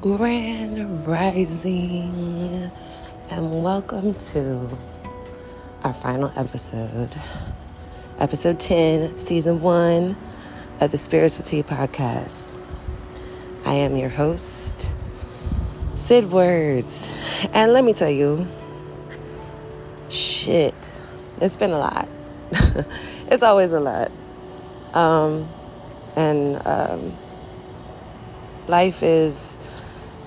Grand 0.00 1.06
Rising, 1.06 2.70
and 3.28 3.62
welcome 3.62 4.14
to 4.14 4.66
our 5.84 5.92
final 5.92 6.32
episode, 6.36 7.10
episode 8.18 8.58
10, 8.58 9.18
season 9.18 9.60
one 9.60 10.16
of 10.80 10.90
the 10.90 10.96
Spiritual 10.96 11.44
Tea 11.44 11.62
Podcast. 11.62 12.50
I 13.66 13.74
am 13.74 13.94
your 13.94 14.08
host, 14.08 14.88
Sid 15.96 16.32
Words, 16.32 17.12
and 17.52 17.74
let 17.74 17.84
me 17.84 17.92
tell 17.92 18.08
you, 18.08 18.46
shit, 20.08 20.74
it's 21.42 21.56
been 21.56 21.72
a 21.72 21.78
lot. 21.78 22.08
it's 23.30 23.42
always 23.42 23.72
a 23.72 23.80
lot. 23.80 24.10
Um, 24.94 25.46
and 26.16 26.66
um, 26.66 27.12
life 28.66 29.02
is 29.02 29.58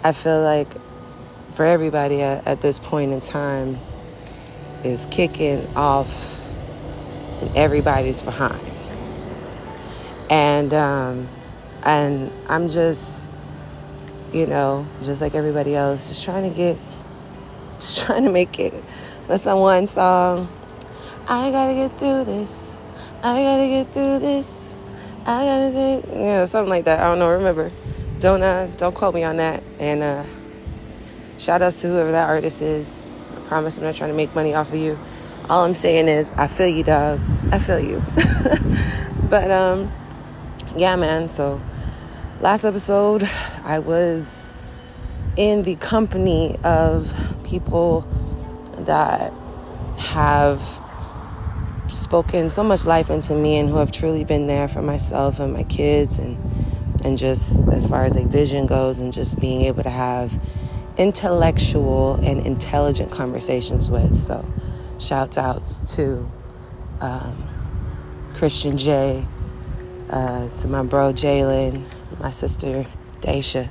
I 0.06 0.12
feel 0.12 0.42
like 0.42 0.68
for 1.54 1.66
everybody 1.66 2.22
at, 2.22 2.46
at 2.46 2.62
this 2.62 2.78
point 2.78 3.14
in 3.14 3.22
time 3.22 3.78
is 4.84 5.08
kicking 5.10 5.66
off 5.78 6.38
and 7.42 7.56
everybody's 7.56 8.22
behind. 8.22 8.60
And 10.30 10.74
um, 10.74 11.30
and 11.84 12.32
I'm 12.50 12.68
just, 12.68 13.26
you 14.34 14.46
know, 14.46 14.86
just 15.04 15.22
like 15.22 15.36
everybody 15.36 15.74
else, 15.74 16.10
just 16.10 16.24
trying 16.26 16.50
to 16.50 16.56
get, 16.56 16.78
just 17.80 18.06
trying 18.06 18.26
to 18.26 18.32
make 18.32 18.60
it. 18.60 18.74
What's 19.28 19.46
that 19.46 19.54
one 19.54 19.88
song? 19.88 20.50
I 21.30 21.50
gotta 21.50 21.74
get 21.74 21.98
through 21.98 22.26
this. 22.26 22.76
I 23.22 23.42
gotta 23.42 23.68
get 23.68 23.94
through 23.94 24.20
this. 24.20 24.74
I 25.26 25.46
gotta 25.46 25.72
think, 25.72 26.06
yeah, 26.08 26.46
something 26.46 26.70
like 26.70 26.84
that. 26.86 27.00
I 27.00 27.04
don't 27.04 27.20
know. 27.20 27.30
Remember 27.30 27.72
don't 28.24 28.42
uh, 28.42 28.68
don't 28.78 28.96
quote 28.96 29.14
me 29.14 29.24
on 29.24 29.36
that. 29.36 29.62
And 29.80 30.02
uh, 30.02 30.24
shout 31.38 31.62
outs 31.62 31.82
to 31.82 31.88
whoever 31.88 32.12
that 32.14 32.30
artist 32.30 32.62
is. 32.62 33.06
I 33.36 33.40
promise 33.50 33.78
I'm 33.78 33.84
not 33.84 33.96
trying 33.96 34.12
to 34.12 34.16
make 34.16 34.34
money 34.34 34.54
off 34.54 34.72
of 34.72 34.80
you. 34.80 34.98
All 35.50 35.66
I'm 35.66 35.76
saying 35.76 36.08
is 36.08 36.32
I 36.38 36.48
feel 36.48 36.70
you, 36.70 36.84
dog. 36.84 37.20
I 37.52 37.60
feel 37.60 37.82
you. 37.82 38.02
but 39.30 39.52
um, 39.52 39.92
yeah, 40.78 40.96
man. 40.96 41.28
So 41.28 41.62
last 42.40 42.64
episode, 42.64 43.30
I 43.66 43.80
was 43.80 44.54
in 45.36 45.64
the 45.64 45.76
company 45.76 46.58
of 46.64 47.14
people 47.44 48.08
that 48.78 49.34
have 49.98 50.62
spoken 51.92 52.48
so 52.48 52.64
much 52.64 52.86
life 52.86 53.10
into 53.10 53.36
me 53.36 53.58
and 53.58 53.70
who 53.70 53.76
have 53.76 53.92
truly 53.92 54.24
been 54.24 54.48
there 54.48 54.70
for 54.70 54.82
myself 54.82 55.40
and 55.40 55.52
my 55.52 55.64
kids 55.64 56.20
and 56.20 56.38
and 57.04 57.18
just 57.18 57.68
as 57.70 57.86
far 57.86 58.06
as 58.06 58.16
like 58.16 58.28
vision 58.28 58.66
goes 58.66 59.00
and 59.00 59.14
just 59.14 59.40
being 59.40 59.62
able 59.62 59.84
to 59.84 59.90
have 59.90 60.32
intellectual 60.98 62.16
and 62.16 62.46
intelligent 62.46 63.12
conversations 63.12 63.90
with. 63.90 64.20
So 64.20 64.46
shouts 65.00 65.38
outs 65.38 65.96
to 65.96 66.26
um, 67.02 67.36
christian 68.36 68.78
j 68.78 69.26
uh, 70.10 70.48
to 70.58 70.68
my 70.68 70.84
bro 70.84 71.12
jalen 71.12 71.84
my 72.20 72.30
sister 72.30 72.86
daisha. 73.22 73.70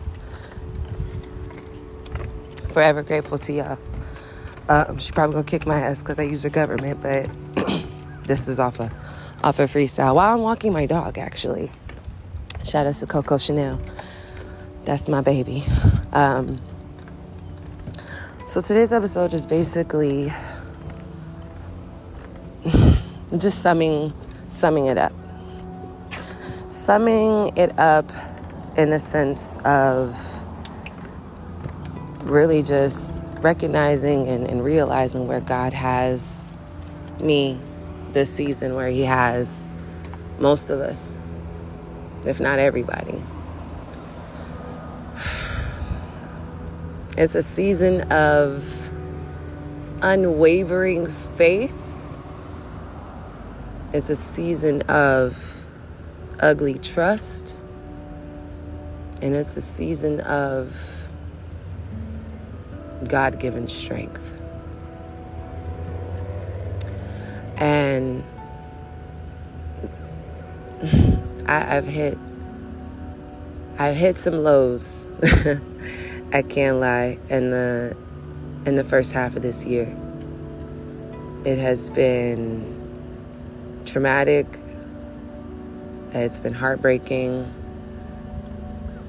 Forever 2.73 3.03
grateful 3.03 3.39
to 3.39 3.53
y'all. 3.53 3.79
Um, 4.69 4.99
she 4.99 5.13
probably 5.13 5.35
gonna 5.35 5.45
kick 5.45 5.67
my 5.67 5.81
ass 5.81 6.03
because 6.03 6.19
i 6.19 6.23
use 6.23 6.43
her 6.43 6.51
government 6.51 7.03
but 7.03 7.29
this 8.27 8.49
is 8.49 8.59
off 8.59 8.81
a 8.81 8.91
off 9.43 9.59
a 9.59 9.65
freestyle. 9.65 10.15
While 10.15 10.35
i'm 10.35 10.41
walking 10.43 10.73
my 10.73 10.87
dog 10.87 11.19
actually 11.19 11.71
Shout 12.65 12.87
out 12.87 12.95
to 12.95 13.07
Coco 13.07 13.39
Chanel. 13.39 13.79
That's 14.85 15.09
my 15.09 15.21
baby. 15.21 15.65
Um, 16.13 16.61
so 18.47 18.61
today's 18.61 18.93
episode 18.93 19.35
is 19.35 19.45
basically 19.45 20.33
just 23.39 23.63
summing 23.63 24.13
summing 24.51 24.87
it 24.87 24.97
up. 24.97 25.13
Summing 26.69 27.57
it 27.57 27.77
up 27.81 28.11
in 28.77 28.91
the 28.91 29.01
sense 29.01 29.59
of 29.65 30.17
really 32.23 32.63
just 32.63 33.19
recognizing 33.41 34.29
and, 34.29 34.47
and 34.47 34.65
realizing 34.65 35.27
where 35.27 35.41
God 35.41 35.73
has 35.73 36.45
me 37.21 37.59
this 38.13 38.33
season, 38.33 38.77
where 38.77 38.89
He 38.89 39.03
has 39.03 39.69
most 40.39 40.71
of 40.71 40.79
us 40.79 41.17
if 42.27 42.41
not 42.41 42.59
everybody. 42.59 43.23
It's 47.17 47.35
a 47.35 47.43
season 47.43 48.03
of 48.11 48.65
unwavering 50.03 51.07
faith. 51.07 51.79
It's 53.93 54.09
a 54.09 54.17
season 54.17 54.83
of 54.83 55.37
ugly 56.41 56.79
trust. 56.79 57.55
And 59.21 59.35
it's 59.35 59.57
a 59.57 59.61
season 59.61 60.21
of 60.21 60.75
God 63.09 63.39
given 63.39 63.69
strength. 63.69 64.21
And 67.59 68.25
I, 71.47 71.77
I've 71.77 71.87
hit 71.87 72.17
I've 73.79 73.97
hit 73.97 74.17
some 74.17 74.43
lows. 74.43 75.05
I 76.33 76.43
can't 76.43 76.77
lie. 76.77 77.19
In 77.31 77.51
the 77.51 77.97
in 78.67 78.77
the 78.77 78.85
first 78.85 79.13
half 79.13 79.35
of 79.35 79.43
this 79.43 79.65
year, 79.65 79.87
it 81.45 81.59
has 81.59 81.89
been 81.91 82.63
traumatic. 83.87 84.47
It's 86.13 86.41
been 86.41 86.55
heartbreaking. 86.55 87.53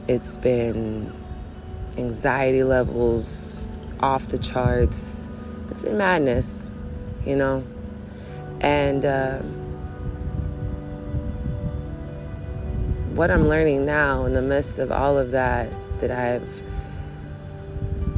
It's 0.08 0.38
been 0.38 1.12
anxiety 1.98 2.64
levels 2.64 3.68
off 4.00 4.28
the 4.28 4.38
charts. 4.38 5.28
It's 5.70 5.84
been 5.84 5.98
madness, 5.98 6.70
you 7.26 7.36
know, 7.36 7.64
and. 8.62 9.06
Uh, 9.06 9.42
what 13.16 13.30
I'm 13.30 13.48
learning 13.48 13.86
now 13.86 14.26
in 14.26 14.34
the 14.34 14.42
midst 14.42 14.80
of 14.80 14.92
all 14.92 15.20
of 15.20 15.32
that 15.32 15.72
that 16.00 16.10
I've 16.10 16.50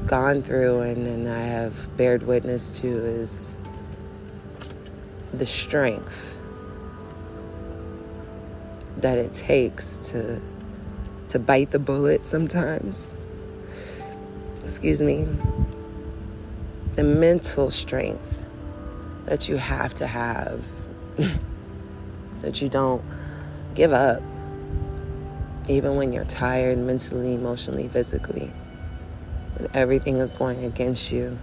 gone 0.08 0.42
through 0.42 0.80
and, 0.82 1.06
and 1.06 1.28
I 1.28 1.42
have 1.42 1.98
bared 1.98 2.26
witness 2.26 2.72
to 2.80 2.88
is 2.88 3.58
the 5.34 5.46
strength 5.46 6.32
that 9.02 9.18
it 9.18 9.34
takes 9.34 9.98
to 10.12 10.40
to 11.28 11.40
bite 11.40 11.72
the 11.72 11.80
bullet 11.80 12.24
sometimes. 12.24 13.14
Excuse 14.64 15.02
me. 15.02 15.26
The 16.96 17.04
mental 17.04 17.70
strength 17.70 19.26
that 19.26 19.50
you 19.50 19.58
have 19.58 19.94
to 19.96 20.08
have 20.08 20.64
that 22.42 22.62
you 22.62 22.70
don't 22.70 23.04
give 23.76 23.92
up 23.92 24.22
even 25.68 25.96
when 25.96 26.14
you're 26.14 26.26
tired 26.26 26.78
mentally, 26.78 27.34
emotionally, 27.34 27.88
physically, 27.88 28.48
when 29.58 29.70
everything 29.74 30.18
is 30.18 30.36
going 30.36 30.64
against 30.64 31.12
you. 31.12 31.38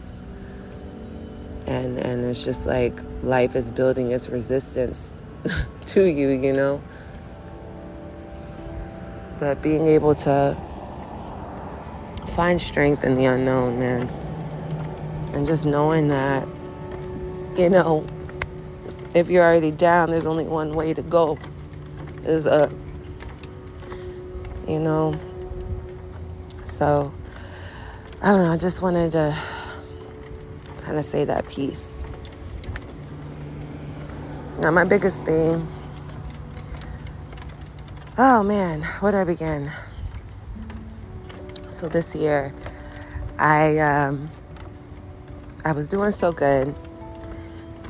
And 1.66 1.98
and 1.98 2.24
it's 2.24 2.44
just 2.44 2.66
like 2.66 2.92
life 3.22 3.56
is 3.56 3.70
building 3.70 4.10
its 4.10 4.28
resistance 4.28 5.22
to 5.86 6.04
you, 6.04 6.28
you 6.28 6.52
know. 6.52 6.82
But 9.40 9.62
being 9.62 9.86
able 9.86 10.14
to 10.16 10.56
find 12.34 12.60
strength 12.60 13.04
in 13.04 13.14
the 13.14 13.24
unknown, 13.24 13.78
man. 13.78 14.08
And 15.34 15.46
just 15.46 15.64
knowing 15.66 16.08
that, 16.08 16.46
you 17.56 17.70
know, 17.70 18.06
if 19.14 19.28
you're 19.28 19.44
already 19.44 19.70
down, 19.70 20.10
there's 20.10 20.26
only 20.26 20.44
one 20.44 20.74
way 20.74 20.94
to 20.94 21.02
go 21.02 21.38
is 22.24 22.46
up 22.46 22.70
you 24.72 24.78
know. 24.78 25.14
So, 26.64 27.12
I 28.22 28.28
don't 28.28 28.38
know, 28.38 28.52
I 28.52 28.56
just 28.56 28.80
wanted 28.80 29.12
to 29.12 29.36
kind 30.82 30.98
of 30.98 31.04
say 31.04 31.24
that 31.26 31.46
piece. 31.46 32.02
Now, 34.62 34.70
my 34.70 34.84
biggest 34.84 35.24
thing, 35.24 35.66
oh 38.16 38.42
man, 38.42 38.82
where 39.00 39.12
do 39.12 39.18
I 39.18 39.24
begin? 39.24 39.70
So, 41.68 41.88
this 41.88 42.14
year, 42.14 42.54
I, 43.38 43.78
um, 43.78 44.30
I 45.66 45.72
was 45.72 45.88
doing 45.88 46.12
so 46.12 46.32
good. 46.32 46.74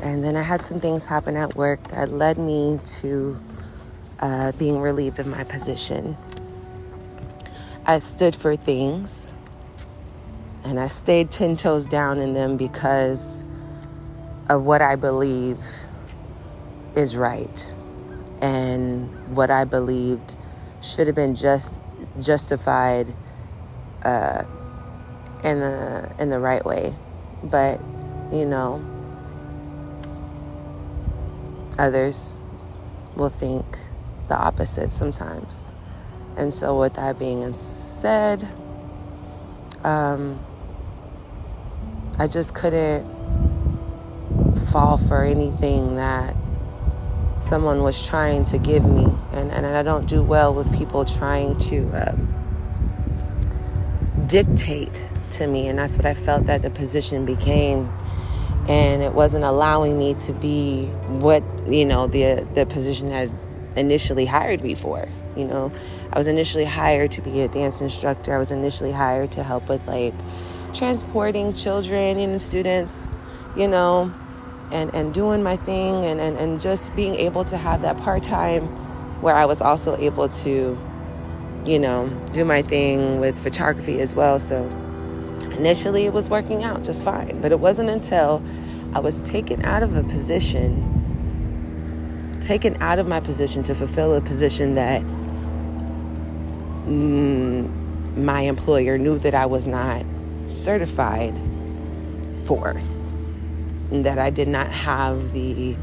And 0.03 0.25
then 0.25 0.35
I 0.35 0.43
had 0.43 0.63
some 0.63 0.81
things 0.81 1.07
happen 1.07 1.37
at 1.37 1.55
work 1.55 1.81
that 1.89 2.11
led 2.11 2.37
me 2.37 2.81
to 2.85 3.39
uh, 4.19 4.51
being 4.53 4.81
relieved 4.81 5.21
of 5.21 5.29
my 5.29 5.45
position. 5.45 6.17
I 7.93 7.99
stood 7.99 8.35
for 8.35 8.57
things 8.57 9.35
and 10.65 10.81
I 10.81 10.87
stayed 10.87 11.31
10 11.31 11.59
toes 11.59 11.85
down 11.85 12.17
in 12.21 12.33
them 12.33 12.57
because 12.57 13.43
of 14.49 14.65
what 14.65 14.81
I 14.81 14.97
believe 14.97 15.59
is 16.97 17.15
right 17.15 17.67
and 18.41 19.37
what 19.37 19.51
I 19.51 19.65
believed 19.65 20.37
should 20.83 21.07
have 21.07 21.17
been 21.17 21.35
just 21.35 21.83
justified 22.19 23.09
uh, 24.07 24.43
in 25.45 25.61
the 25.61 26.17
in 26.19 26.31
the 26.31 26.39
right 26.39 26.65
way. 26.65 26.95
But 27.45 27.79
you 28.33 28.47
know, 28.47 28.81
others 31.79 32.41
will 33.19 33.29
think 33.29 33.67
the 34.29 34.37
opposite 34.39 34.93
sometimes. 34.93 35.69
And 36.39 36.55
so, 36.55 36.81
with 36.81 36.95
that 36.95 37.19
being 37.19 37.43
said, 38.03 38.43
um, 39.85 40.37
I 42.19 42.27
just 42.27 42.53
couldn't 42.53 43.05
fall 44.73 44.99
for 44.99 45.23
anything 45.23 45.95
that 45.95 46.35
someone 47.39 47.85
was 47.85 48.05
trying 48.05 48.43
to 48.47 48.59
give 48.59 48.85
me. 48.85 49.07
And, 49.33 49.53
and 49.53 49.65
I 49.65 49.85
don't 49.85 50.09
do 50.09 50.21
well 50.21 50.53
with 50.53 50.77
people 50.77 51.05
trying 51.05 51.57
to 51.59 51.79
um, 51.93 52.27
dictate 54.27 55.07
to 55.33 55.47
me. 55.47 55.69
And 55.69 55.79
that's 55.79 55.97
what 55.97 56.05
I 56.05 56.15
felt 56.15 56.47
that 56.47 56.63
the 56.63 56.71
position 56.71 57.25
became. 57.25 57.89
And 58.69 59.01
it 59.01 59.13
wasn't 59.13 59.45
allowing 59.45 59.97
me 59.97 60.15
to 60.27 60.33
be 60.33 60.87
what, 61.07 61.45
you 61.69 61.85
know, 61.85 62.09
the, 62.09 62.45
the 62.57 62.67
position 62.67 63.13
had 63.13 63.31
initially 63.77 64.27
hired 64.27 64.61
me 64.65 64.75
for. 64.75 65.07
You 65.37 65.45
know, 65.45 65.73
I 66.13 66.19
was 66.19 66.27
initially 66.27 66.67
hired 66.67 67.11
to 67.13 67.23
be 67.23 67.41
a 67.41 67.49
dance 67.49 67.81
instructor. 67.81 68.35
I 68.35 68.39
was 68.39 68.51
initially 68.51 68.93
hired 68.93 69.33
to 69.33 69.43
help 69.43 69.69
with 69.69 69.87
like 69.89 70.13
transporting 70.75 71.55
children 71.55 72.19
and 72.19 72.41
students, 72.41 73.17
you 73.57 73.67
know, 73.67 74.13
and, 74.71 74.95
and 74.95 75.15
doing 75.15 75.43
my 75.43 75.57
thing 75.57 76.05
and, 76.05 76.21
and, 76.21 76.37
and 76.37 76.61
just 76.61 76.95
being 76.95 77.15
able 77.15 77.45
to 77.45 77.57
have 77.57 77.81
that 77.83 77.97
part 77.99 78.23
time 78.23 78.63
where 79.23 79.35
I 79.35 79.47
was 79.47 79.63
also 79.63 79.97
able 79.97 80.29
to, 80.29 80.79
you 81.65 81.79
know, 81.79 82.11
do 82.35 82.45
my 82.45 82.61
thing 82.61 83.19
with 83.19 83.39
photography 83.43 84.01
as 84.01 84.15
well. 84.15 84.39
So 84.39 84.65
initially 85.57 86.05
it 86.05 86.13
was 86.13 86.29
working 86.29 86.63
out 86.63 86.85
just 86.85 87.05
fine. 87.05 87.41
But 87.41 87.53
it 87.53 87.61
wasn't 87.61 87.89
until 87.89 88.45
I 88.95 89.01
was 89.01 89.27
taken 89.31 89.65
out 89.65 89.83
of 89.83 89.97
a 89.97 90.03
position, 90.03 90.77
taken 92.43 92.83
out 92.83 92.99
of 92.99 93.09
my 93.09 93.21
position 93.21 93.63
to 93.63 93.75
fulfill 93.75 94.15
a 94.15 94.21
position 94.21 94.75
that 94.75 95.03
my 96.87 98.41
employer 98.43 98.99
knew 98.99 99.19
that 99.19 99.35
I 99.35 99.47
was 99.47 99.67
not 99.67 100.05
certified 100.47 101.35
for 102.47 102.81
that 104.01 104.19
I 104.19 104.31
did 104.31 104.49
not 104.49 104.69
have 104.69 105.33
the 105.33 105.77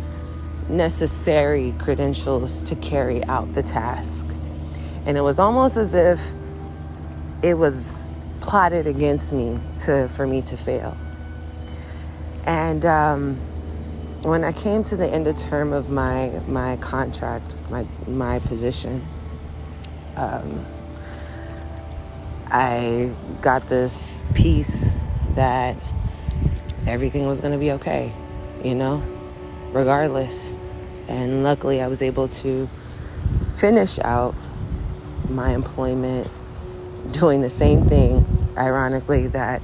necessary 0.68 1.74
credentials 1.78 2.64
to 2.64 2.76
carry 2.76 3.24
out 3.26 3.54
the 3.54 3.64
task. 3.64 4.28
And 5.06 5.18
it 5.18 5.22
was 5.22 5.40
almost 5.40 5.78
as 5.78 5.94
if 5.94 6.20
it 7.44 7.54
was 7.54 8.14
plotted 8.42 8.88
against 8.88 9.32
me 9.32 9.60
to 9.86 10.08
for 10.10 10.26
me 10.26 10.42
to 10.44 10.58
fail. 10.58 10.98
And 12.46 12.86
um, 12.86 13.36
when 14.24 14.44
I 14.44 14.52
came 14.52 14.84
to 14.84 14.96
the 14.96 15.08
end 15.08 15.28
of 15.28 15.38
term 15.38 15.72
of 15.72 15.90
my 15.90 16.30
my 16.48 16.78
contract, 16.78 17.54
my 17.70 17.86
my 18.08 18.40
position, 18.40 19.06
um, 20.16 20.66
I 22.52 23.12
got 23.42 23.70
this 23.70 24.26
peace 24.34 24.96
that 25.36 25.78
everything 26.88 27.28
was 27.28 27.42
going 27.42 27.54
to 27.54 27.60
be 27.60 27.72
okay, 27.74 28.12
you 28.64 28.74
know, 28.74 29.04
regardless. 29.72 30.52
And 31.08 31.44
luckily, 31.44 31.82
I 31.82 31.88
was 31.88 32.02
able 32.02 32.28
to 32.28 32.68
finish 33.56 34.00
out 34.00 34.34
my 35.30 35.52
employment 35.52 36.28
doing 37.12 37.42
the 37.42 37.50
same 37.52 37.84
thing, 37.84 38.26
ironically, 38.58 39.28
that 39.28 39.62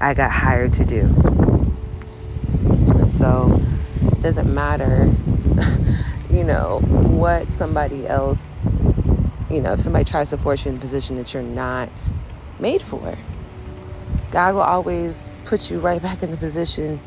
I 0.00 0.12
got 0.12 0.30
hired 0.30 0.74
to 0.74 0.84
do. 0.84 1.08
So, 3.08 3.60
it 4.12 4.20
doesn't 4.20 4.52
matter, 4.52 5.04
you 6.30 6.44
know, 6.44 6.80
what 6.80 7.48
somebody 7.48 8.06
else, 8.06 8.53
you 9.54 9.60
know, 9.60 9.74
if 9.74 9.80
somebody 9.80 10.04
tries 10.04 10.30
to 10.30 10.36
force 10.36 10.64
you 10.64 10.72
in 10.72 10.78
a 10.78 10.80
position 10.80 11.16
that 11.16 11.32
you're 11.32 11.42
not 11.42 11.88
made 12.58 12.82
for, 12.82 13.16
God 14.32 14.54
will 14.54 14.62
always 14.62 15.32
put 15.44 15.70
you 15.70 15.78
right 15.78 16.02
back 16.02 16.24
in 16.24 16.32
the 16.32 16.36
position 16.36 16.98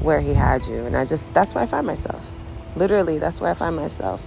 where 0.00 0.20
he 0.20 0.34
had 0.34 0.64
you. 0.64 0.84
And 0.84 0.96
I 0.96 1.04
just, 1.04 1.32
that's 1.32 1.54
where 1.54 1.62
I 1.62 1.66
find 1.68 1.86
myself. 1.86 2.26
Literally, 2.74 3.18
that's 3.18 3.40
where 3.40 3.52
I 3.52 3.54
find 3.54 3.76
myself. 3.76 4.20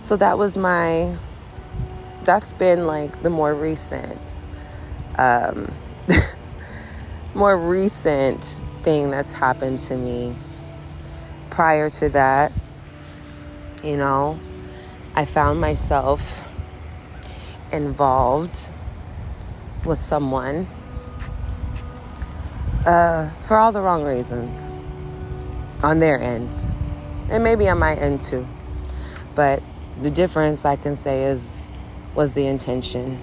So 0.00 0.16
that 0.16 0.38
was 0.38 0.56
my, 0.56 1.14
that's 2.22 2.54
been 2.54 2.86
like 2.86 3.22
the 3.22 3.28
more 3.30 3.54
recent, 3.54 4.18
um, 5.18 5.70
more 7.34 7.58
recent 7.58 8.42
thing 8.82 9.10
that's 9.10 9.34
happened 9.34 9.80
to 9.80 9.96
me. 9.96 10.34
Prior 11.50 11.90
to 11.90 12.08
that, 12.10 12.52
you 13.82 13.96
know, 13.96 14.38
I 15.16 15.24
found 15.24 15.58
myself 15.58 16.46
involved 17.72 18.68
with 19.82 19.98
someone 19.98 20.66
uh, 22.84 23.30
for 23.44 23.56
all 23.56 23.72
the 23.72 23.80
wrong 23.80 24.04
reasons 24.04 24.70
on 25.82 26.00
their 26.00 26.20
end. 26.20 26.50
And 27.30 27.42
maybe 27.42 27.66
on 27.68 27.78
my 27.78 27.94
end 27.94 28.22
too. 28.22 28.46
But 29.34 29.62
the 30.02 30.10
difference 30.10 30.66
I 30.66 30.76
can 30.76 30.96
say 30.96 31.24
is 31.24 31.70
was 32.14 32.34
the 32.34 32.46
intention. 32.46 33.18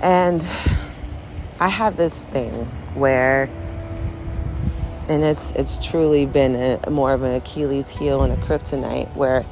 And 0.00 0.42
I 1.60 1.68
have 1.68 1.96
this 1.96 2.24
thing 2.24 2.64
where 2.94 3.48
and 5.12 5.22
it's 5.24 5.52
it's 5.52 5.84
truly 5.84 6.24
been 6.24 6.54
a, 6.54 6.90
more 6.90 7.12
of 7.12 7.22
an 7.22 7.34
Achilles 7.34 7.90
heel 7.90 8.22
and 8.22 8.32
a 8.32 8.36
kryptonite 8.46 9.14
where 9.14 9.44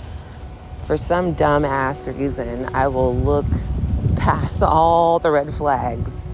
for 0.87 0.97
some 0.97 1.35
dumbass 1.35 2.07
reason 2.19 2.75
I 2.75 2.89
will 2.89 3.15
look 3.15 3.45
past 4.17 4.63
all 4.63 5.19
the 5.19 5.31
red 5.31 5.53
flags 5.53 6.27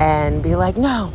and 0.00 0.42
be 0.42 0.56
like, 0.56 0.76
no, 0.76 1.14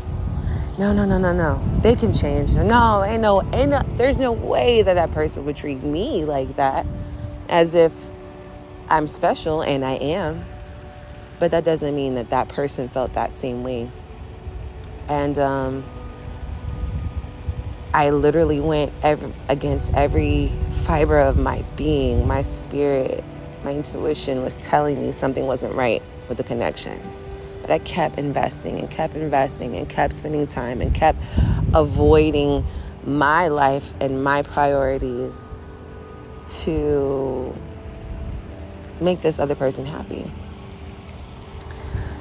no, 0.79 0.93
no, 0.93 1.05
no, 1.05 1.17
no, 1.17 1.33
no. 1.33 1.61
They 1.81 1.95
can 1.95 2.13
change. 2.13 2.53
No, 2.53 3.03
ain't 3.03 3.21
no, 3.21 3.41
ain't 3.53 3.71
no, 3.71 3.81
there's 3.97 4.17
no 4.17 4.31
way 4.31 4.81
that 4.81 4.93
that 4.93 5.11
person 5.11 5.43
would 5.45 5.57
treat 5.57 5.83
me 5.83 6.23
like 6.23 6.55
that 6.55 6.85
as 7.49 7.75
if 7.75 7.91
I'm 8.87 9.07
special 9.07 9.61
and 9.61 9.83
I 9.83 9.95
am. 9.95 10.45
But 11.39 11.51
that 11.51 11.65
doesn't 11.65 11.93
mean 11.93 12.15
that 12.15 12.29
that 12.29 12.47
person 12.47 12.87
felt 12.87 13.13
that 13.15 13.31
same 13.33 13.63
way. 13.63 13.89
And 15.09 15.37
um, 15.37 15.83
I 17.95 18.09
literally 18.09 18.59
went 18.59 18.91
every, 19.03 19.31
against 19.47 19.93
every 19.93 20.51
fiber 20.83 21.17
of 21.17 21.37
my 21.37 21.63
being, 21.77 22.27
my 22.27 22.41
spirit, 22.41 23.23
my 23.63 23.71
intuition 23.71 24.43
was 24.43 24.57
telling 24.57 25.01
me 25.01 25.13
something 25.13 25.47
wasn't 25.47 25.75
right 25.75 26.03
with 26.27 26.37
the 26.37 26.43
connection. 26.43 26.99
But 27.61 27.71
I 27.71 27.79
kept 27.79 28.17
investing 28.17 28.79
and 28.79 28.91
kept 28.91 29.15
investing 29.15 29.77
and 29.77 29.89
kept 29.89 30.13
spending 30.13 30.45
time 30.45 30.81
and 30.81 30.93
kept 30.93 31.19
avoiding 31.73 32.65
my 33.05 33.47
life 33.47 33.93
and 34.01 34.21
my 34.21 34.41
priorities 34.41 35.55
to 36.63 37.55
make 38.99 39.21
this 39.21 39.39
other 39.39 39.55
person 39.55 39.85
happy. 39.85 40.29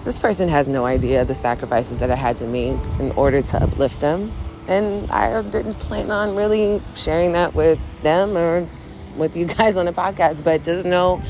This 0.04 0.21
person 0.21 0.49
has 0.50 0.69
no 0.69 0.87
idea 0.87 1.25
the 1.25 1.35
sacrifices 1.35 1.99
that 1.99 2.12
I 2.12 2.14
had 2.14 2.37
to 2.37 2.47
make 2.47 2.78
in 3.00 3.11
order 3.16 3.43
to 3.43 3.61
uplift 3.61 4.00
them. 4.00 4.31
And 4.68 5.11
I 5.11 5.42
didn't 5.42 5.75
plan 5.75 6.11
on 6.11 6.37
really 6.37 6.80
sharing 6.94 7.33
that 7.33 7.54
with 7.54 7.78
them 8.02 8.37
or 8.37 8.66
with 9.16 9.37
you 9.37 9.47
guys 9.47 9.76
on 9.76 9.87
the 9.87 9.92
podcast, 9.92 10.42
but 10.42 10.62
just 10.62 10.87
know 10.87 11.23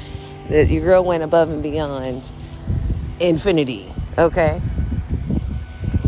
that 0.48 0.68
your 0.68 0.82
girl 0.82 1.04
went 1.04 1.22
above 1.22 1.50
and 1.50 1.62
beyond 1.62 2.30
infinity 3.18 3.94
Okay? 4.16 4.60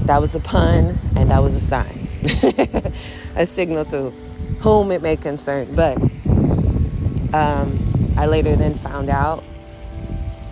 That 0.04 0.20
was 0.20 0.34
a 0.34 0.40
pun 0.40 0.98
and 1.16 1.30
that 1.30 1.42
was 1.42 1.56
a 1.56 1.60
sign, 1.60 2.08
a 3.36 3.44
signal 3.44 3.84
to 3.86 4.10
whom 4.60 4.92
it 4.92 5.02
may 5.02 5.16
concern. 5.16 5.74
But 5.74 5.98
um, 7.34 8.14
I 8.16 8.26
later 8.26 8.54
then 8.54 8.74
found 8.74 9.10
out, 9.10 9.42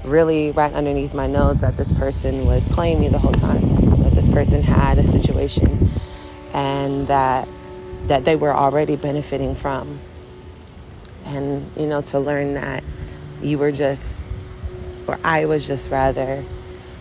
really 0.02 0.50
right 0.50 0.72
underneath 0.72 1.14
my 1.14 1.28
nose, 1.28 1.60
that 1.60 1.76
this 1.76 1.92
person 1.92 2.46
was 2.46 2.66
playing 2.66 3.00
me 3.00 3.08
the 3.08 3.18
whole 3.18 3.32
time. 3.32 4.02
That 4.02 4.14
this 4.14 4.28
person 4.28 4.62
had 4.62 4.98
a 4.98 5.04
situation 5.04 5.90
and 6.54 7.06
that 7.08 7.48
that 8.06 8.24
they 8.24 8.36
were 8.36 8.54
already 8.54 8.96
benefiting 8.96 9.54
from. 9.54 9.98
And 11.26 11.70
you 11.76 11.86
know, 11.86 12.00
to 12.02 12.18
learn 12.18 12.54
that 12.54 12.84
you 13.42 13.58
were 13.58 13.72
just, 13.72 14.24
or 15.06 15.18
I 15.24 15.46
was 15.46 15.66
just 15.66 15.90
rather, 15.90 16.44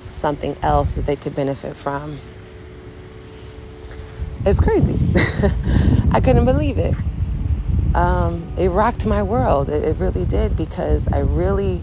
something 0.07 0.55
else 0.61 0.95
that 0.95 1.05
they 1.05 1.15
could 1.15 1.35
benefit 1.35 1.75
from. 1.75 2.19
It's 4.45 4.59
crazy. 4.59 4.99
I 6.11 6.19
couldn't 6.19 6.45
believe 6.45 6.77
it. 6.77 6.95
Um, 7.95 8.51
it 8.57 8.69
rocked 8.69 9.05
my 9.05 9.23
world. 9.23 9.69
It, 9.69 9.85
it 9.85 9.97
really 9.97 10.25
did 10.25 10.57
because 10.57 11.07
I 11.07 11.19
really 11.19 11.81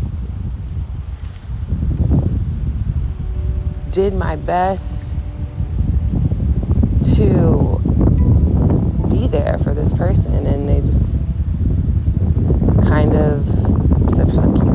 did 3.91 4.15
my 4.15 4.37
best 4.37 5.17
to 7.17 7.60
there 9.31 9.59
for 9.59 9.75
this 9.75 9.93
person, 9.93 10.47
and 10.47 10.69
they 10.69 10.81
just 10.81 11.23
kind 12.89 13.15
of 13.15 13.47
said, 14.11 14.29
fuck 14.33 14.57
you. 14.57 14.71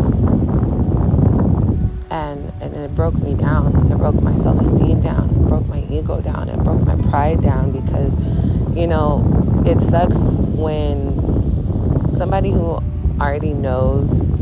And, 2.10 2.52
and 2.62 2.76
it 2.76 2.96
broke 2.96 3.16
me 3.16 3.36
down. 3.36 3.92
It 3.92 3.98
broke 3.98 4.22
my 4.22 4.36
self 4.36 4.62
esteem 4.62 5.02
down. 5.02 5.30
It 5.30 5.50
broke 5.50 5.68
my 5.68 5.86
ego 5.90 6.22
down. 6.22 6.50
It 6.50 6.58
broke 6.60 6.86
my 6.86 6.96
pride 7.10 7.42
down 7.42 7.72
because, 7.72 8.18
you 8.76 8.88
know, 8.88 9.64
it 9.66 9.80
sucks 9.82 10.32
when 10.32 12.10
somebody 12.10 12.52
who 12.52 12.82
already 13.20 13.54
knows 13.54 14.40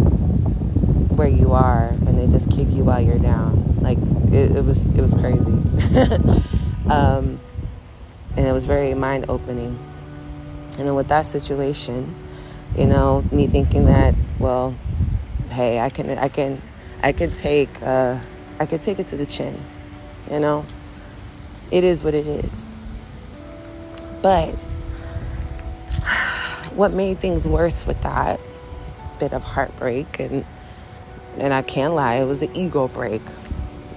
where 1.15 1.27
you 1.27 1.53
are 1.53 1.89
and 1.89 2.17
they 2.17 2.27
just 2.27 2.50
kick 2.50 2.72
you 2.72 2.84
while 2.84 3.01
you're 3.01 3.20
down. 3.20 3.77
Like 3.82 3.98
it, 4.32 4.55
it 4.55 4.63
was 4.63 4.89
it 4.91 5.01
was 5.01 5.15
crazy. 5.15 5.39
um, 6.89 7.39
and 8.36 8.48
it 8.48 8.51
was 8.51 8.65
very 8.65 8.93
mind 8.93 9.25
opening. 9.29 9.77
And 10.77 10.87
then 10.87 10.95
with 10.95 11.07
that 11.09 11.25
situation, 11.25 12.13
you 12.77 12.87
know, 12.87 13.23
me 13.31 13.47
thinking 13.47 13.85
that, 13.85 14.15
well, 14.39 14.75
hey, 15.49 15.79
I 15.79 15.89
can 15.89 16.09
I 16.17 16.29
can 16.29 16.61
I 17.03 17.11
can 17.11 17.31
take 17.31 17.69
uh, 17.81 18.19
I 18.59 18.65
can 18.65 18.79
take 18.79 18.99
it 18.99 19.07
to 19.07 19.17
the 19.17 19.25
chin, 19.25 19.59
you 20.31 20.39
know. 20.39 20.65
It 21.71 21.83
is 21.83 22.03
what 22.03 22.13
it 22.13 22.25
is. 22.25 22.69
But 24.21 24.49
what 26.75 26.91
made 26.93 27.19
things 27.19 27.47
worse 27.47 27.85
with 27.85 28.01
that 28.01 28.39
bit 29.19 29.33
of 29.33 29.43
heartbreak 29.43 30.19
and 30.19 30.45
and 31.37 31.53
I 31.53 31.61
can't 31.61 31.93
lie, 31.93 32.15
it 32.15 32.25
was 32.25 32.41
an 32.41 32.55
ego 32.55 32.87
break, 32.87 33.21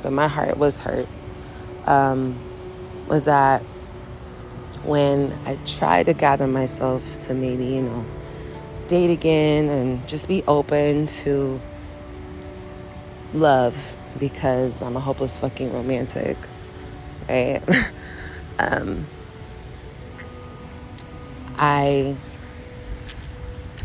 but 0.02 0.10
my 0.10 0.28
heart 0.28 0.56
was 0.56 0.80
hurt. 0.80 1.08
Um, 1.86 2.38
was 3.08 3.26
that 3.26 3.62
when 4.86 5.36
I 5.44 5.58
try 5.66 6.02
to 6.04 6.12
gather 6.14 6.46
myself 6.46 7.20
to 7.22 7.34
maybe, 7.34 7.64
you 7.64 7.82
know, 7.82 8.04
date 8.88 9.10
again 9.10 9.68
and 9.68 10.06
just 10.06 10.28
be 10.28 10.44
open 10.46 11.06
to 11.08 11.60
love 13.34 13.96
because 14.18 14.82
I'm 14.82 14.96
a 14.96 15.00
hopeless 15.00 15.38
fucking 15.38 15.72
romantic, 15.72 16.36
right? 17.28 17.60
um, 18.58 19.06
I 21.58 22.16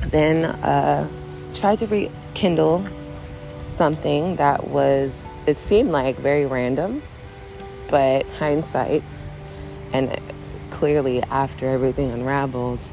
then 0.08 0.46
uh, 0.46 1.10
tried 1.54 1.80
to 1.80 1.88
rekindle 1.88 2.86
something 3.70 4.36
that 4.36 4.68
was, 4.68 5.32
it 5.48 5.58
seemed 5.58 5.90
like 5.90 6.18
very 6.18 6.46
random, 6.46 7.02
but 7.90 8.26
hindsight's, 8.38 9.30
and 9.94 10.16
clearly 10.82 11.22
after 11.22 11.70
everything 11.70 12.10
unraveled, 12.10 12.84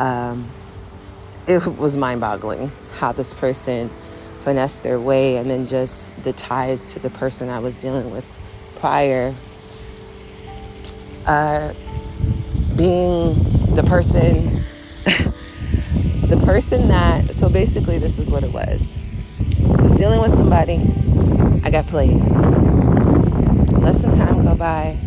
um, 0.00 0.44
it 1.46 1.64
was 1.78 1.96
mind 1.96 2.20
boggling 2.20 2.72
how 2.94 3.12
this 3.12 3.32
person 3.32 3.88
finessed 4.42 4.82
their 4.82 4.98
way 4.98 5.36
and 5.36 5.48
then 5.48 5.64
just 5.64 6.20
the 6.24 6.32
ties 6.32 6.92
to 6.94 6.98
the 6.98 7.10
person 7.10 7.48
I 7.48 7.60
was 7.60 7.76
dealing 7.76 8.10
with 8.10 8.26
prior. 8.80 9.32
Uh, 11.24 11.72
being 12.74 13.34
the 13.76 13.84
person, 13.86 14.64
the 16.26 16.42
person 16.44 16.88
that, 16.88 17.36
so 17.36 17.48
basically, 17.48 18.00
this 18.00 18.18
is 18.18 18.32
what 18.32 18.42
it 18.42 18.52
was 18.52 18.98
I 19.78 19.82
was 19.82 19.94
dealing 19.94 20.20
with 20.20 20.32
somebody, 20.32 20.80
I 21.64 21.70
got 21.70 21.86
played. 21.86 22.20
Let 23.80 23.94
some 23.94 24.10
time 24.10 24.42
go 24.42 24.56
by. 24.56 24.98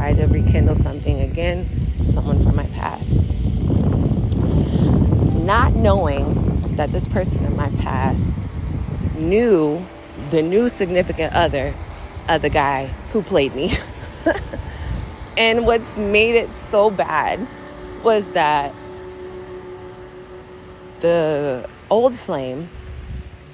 Tried 0.00 0.16
to 0.16 0.28
rekindle 0.28 0.76
something 0.76 1.20
again, 1.20 1.68
someone 2.06 2.42
from 2.42 2.56
my 2.56 2.64
past. 2.68 3.28
Not 5.44 5.74
knowing 5.74 6.74
that 6.76 6.90
this 6.90 7.06
person 7.06 7.44
in 7.44 7.54
my 7.54 7.68
past 7.82 8.48
knew 9.18 9.84
the 10.30 10.40
new 10.40 10.70
significant 10.70 11.34
other 11.34 11.74
of 12.30 12.40
the 12.40 12.48
guy 12.48 12.86
who 13.12 13.20
played 13.20 13.54
me. 13.54 13.74
and 15.36 15.66
what's 15.66 15.98
made 15.98 16.34
it 16.34 16.48
so 16.48 16.88
bad 16.88 17.46
was 18.02 18.30
that 18.30 18.74
the 21.00 21.68
old 21.90 22.14
flame 22.18 22.70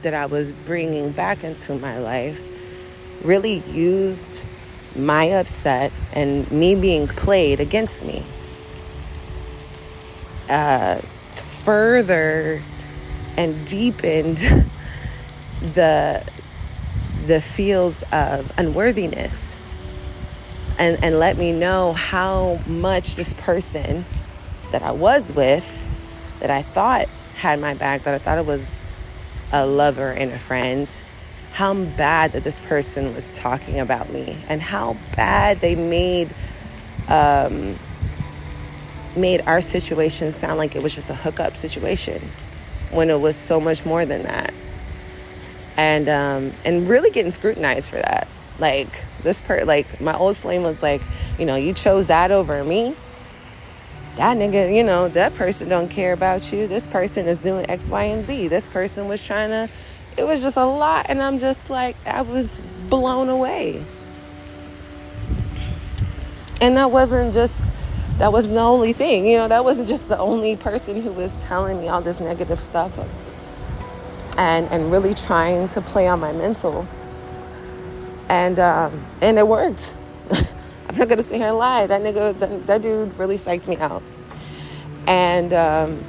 that 0.02 0.14
I 0.14 0.26
was 0.26 0.52
bringing 0.52 1.10
back 1.10 1.42
into 1.42 1.74
my 1.74 1.98
life 1.98 2.40
really 3.24 3.64
used 3.72 4.44
my 4.98 5.30
upset 5.30 5.92
and 6.12 6.50
me 6.50 6.74
being 6.74 7.06
played 7.06 7.60
against 7.60 8.04
me. 8.04 8.22
Uh, 10.48 10.96
further 11.64 12.62
and 13.36 13.66
deepened 13.66 14.36
the 15.74 16.24
the 17.26 17.40
feels 17.40 18.04
of 18.12 18.52
unworthiness 18.56 19.56
and 20.78 21.02
and 21.02 21.18
let 21.18 21.36
me 21.36 21.52
know 21.52 21.92
how 21.92 22.60
much 22.66 23.16
this 23.16 23.34
person 23.34 24.04
that 24.70 24.82
I 24.82 24.92
was 24.92 25.32
with 25.32 25.82
that 26.40 26.50
I 26.50 26.62
thought 26.62 27.08
had 27.36 27.60
my 27.60 27.74
back 27.74 28.04
that 28.04 28.14
I 28.14 28.18
thought 28.18 28.38
it 28.38 28.46
was 28.46 28.84
a 29.52 29.66
lover 29.66 30.10
and 30.10 30.32
a 30.32 30.38
friend, 30.38 30.92
how 31.56 31.72
bad 31.72 32.32
that 32.32 32.44
this 32.44 32.58
person 32.58 33.14
was 33.14 33.34
talking 33.34 33.80
about 33.80 34.12
me 34.12 34.36
and 34.46 34.60
how 34.60 34.94
bad 35.16 35.58
they 35.60 35.74
made 35.74 36.28
um, 37.08 37.74
made 39.16 39.40
our 39.46 39.62
situation 39.62 40.34
sound 40.34 40.58
like 40.58 40.76
it 40.76 40.82
was 40.82 40.94
just 40.94 41.08
a 41.08 41.14
hookup 41.14 41.56
situation 41.56 42.20
when 42.90 43.08
it 43.08 43.18
was 43.18 43.36
so 43.36 43.58
much 43.58 43.86
more 43.86 44.04
than 44.04 44.24
that 44.24 44.52
and 45.78 46.10
um, 46.10 46.52
and 46.66 46.90
really 46.90 47.10
getting 47.10 47.30
scrutinized 47.30 47.88
for 47.88 47.96
that 47.96 48.28
like 48.58 48.88
this 49.22 49.40
part 49.40 49.66
like 49.66 49.98
my 49.98 50.14
old 50.14 50.36
flame 50.36 50.62
was 50.62 50.82
like 50.82 51.00
you 51.38 51.46
know 51.46 51.56
you 51.56 51.72
chose 51.72 52.08
that 52.08 52.30
over 52.30 52.62
me 52.64 52.94
that 54.16 54.38
nigga, 54.38 54.74
you 54.74 54.82
know, 54.82 55.08
that 55.08 55.34
person 55.34 55.68
don't 55.68 55.88
care 55.88 56.14
about 56.14 56.50
you. 56.50 56.66
This 56.66 56.86
person 56.86 57.26
is 57.26 57.36
doing 57.36 57.68
X, 57.68 57.90
Y, 57.90 58.04
and 58.04 58.22
Z. 58.22 58.48
This 58.48 58.66
person 58.66 59.08
was 59.08 59.24
trying 59.24 59.50
to, 59.50 59.68
it 60.16 60.24
was 60.24 60.42
just 60.42 60.56
a 60.56 60.64
lot. 60.64 61.06
And 61.08 61.22
I'm 61.22 61.38
just 61.38 61.70
like, 61.70 61.96
I 62.06 62.22
was 62.22 62.62
blown 62.88 63.28
away. 63.28 63.84
And 66.60 66.76
that 66.76 66.90
wasn't 66.90 67.34
just, 67.34 67.62
that 68.18 68.32
wasn't 68.32 68.54
the 68.54 68.60
only 68.60 68.92
thing. 68.92 69.26
You 69.26 69.38
know, 69.38 69.48
that 69.48 69.64
wasn't 69.64 69.88
just 69.88 70.08
the 70.08 70.18
only 70.18 70.56
person 70.56 71.02
who 71.02 71.12
was 71.12 71.44
telling 71.44 71.80
me 71.80 71.88
all 71.88 72.00
this 72.00 72.20
negative 72.20 72.60
stuff 72.60 72.92
and, 74.38 74.66
and 74.70 74.90
really 74.90 75.14
trying 75.14 75.68
to 75.68 75.80
play 75.80 76.08
on 76.08 76.20
my 76.20 76.32
mental. 76.32 76.86
And, 78.28 78.58
um, 78.58 79.04
and 79.20 79.38
it 79.38 79.46
worked. 79.46 79.94
I'm 80.88 80.96
not 80.96 81.08
gonna 81.08 81.22
sit 81.22 81.36
here 81.36 81.48
and 81.48 81.58
lie. 81.58 81.86
That 81.86 82.02
nigga, 82.02 82.38
that, 82.38 82.66
that 82.66 82.82
dude 82.82 83.16
really 83.18 83.38
psyched 83.38 83.68
me 83.68 83.76
out. 83.76 84.02
And 85.06 85.52
um, 85.52 86.04